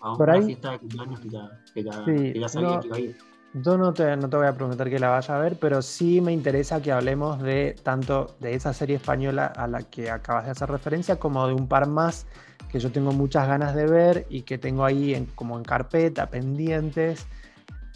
[0.00, 3.33] a una fiesta de cumpleaños que ya, sabía que iba a ir.
[3.54, 6.20] Yo no te, no te voy a prometer que la vaya a ver, pero sí
[6.20, 10.50] me interesa que hablemos de tanto de esa serie española a la que acabas de
[10.50, 12.26] hacer referencia, como de un par más
[12.68, 16.28] que yo tengo muchas ganas de ver y que tengo ahí en, como en carpeta,
[16.28, 17.26] pendientes.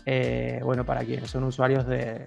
[0.06, 2.24] Eh, bueno, para quienes son usuarios de,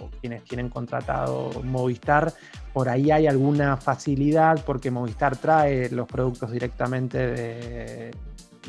[0.00, 2.32] o quienes tienen contratado Movistar,
[2.72, 8.10] por ahí hay alguna facilidad porque Movistar trae los productos directamente de,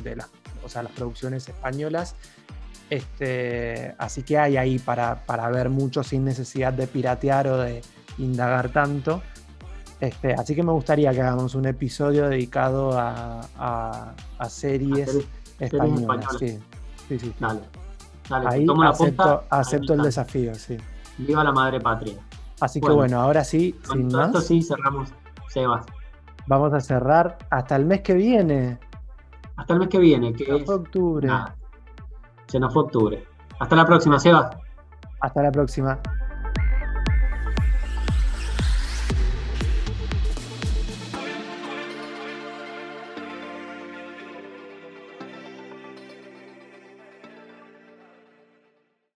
[0.04, 0.30] de las,
[0.64, 2.16] o sea, las producciones españolas
[2.90, 5.22] este, así que hay ahí para,
[5.52, 7.82] ver mucho sin necesidad de piratear o de,
[8.18, 9.22] indagar tanto.
[10.00, 13.42] Este, así que me gustaría que hagamos un episodio dedicado a,
[14.38, 15.28] a, series
[15.60, 16.38] españolas.
[16.40, 16.60] Sí,
[17.08, 17.34] sí, sí.
[17.40, 17.62] Dale.
[18.30, 20.78] Ahí acepto, acepto el desafío, sí.
[21.18, 22.16] Viva la madre patria.
[22.60, 24.28] Así que bueno, ahora sí, sin más.
[24.28, 25.10] Esto sí cerramos.
[25.48, 25.86] Sebas.
[26.48, 28.78] Vamos a cerrar hasta el mes que viene.
[29.56, 31.30] Hasta el mes que viene, que se octubre.
[32.50, 33.24] Se nos fue octubre.
[33.60, 34.58] Hasta la próxima, Sebas.
[35.22, 36.00] Hasta la próxima.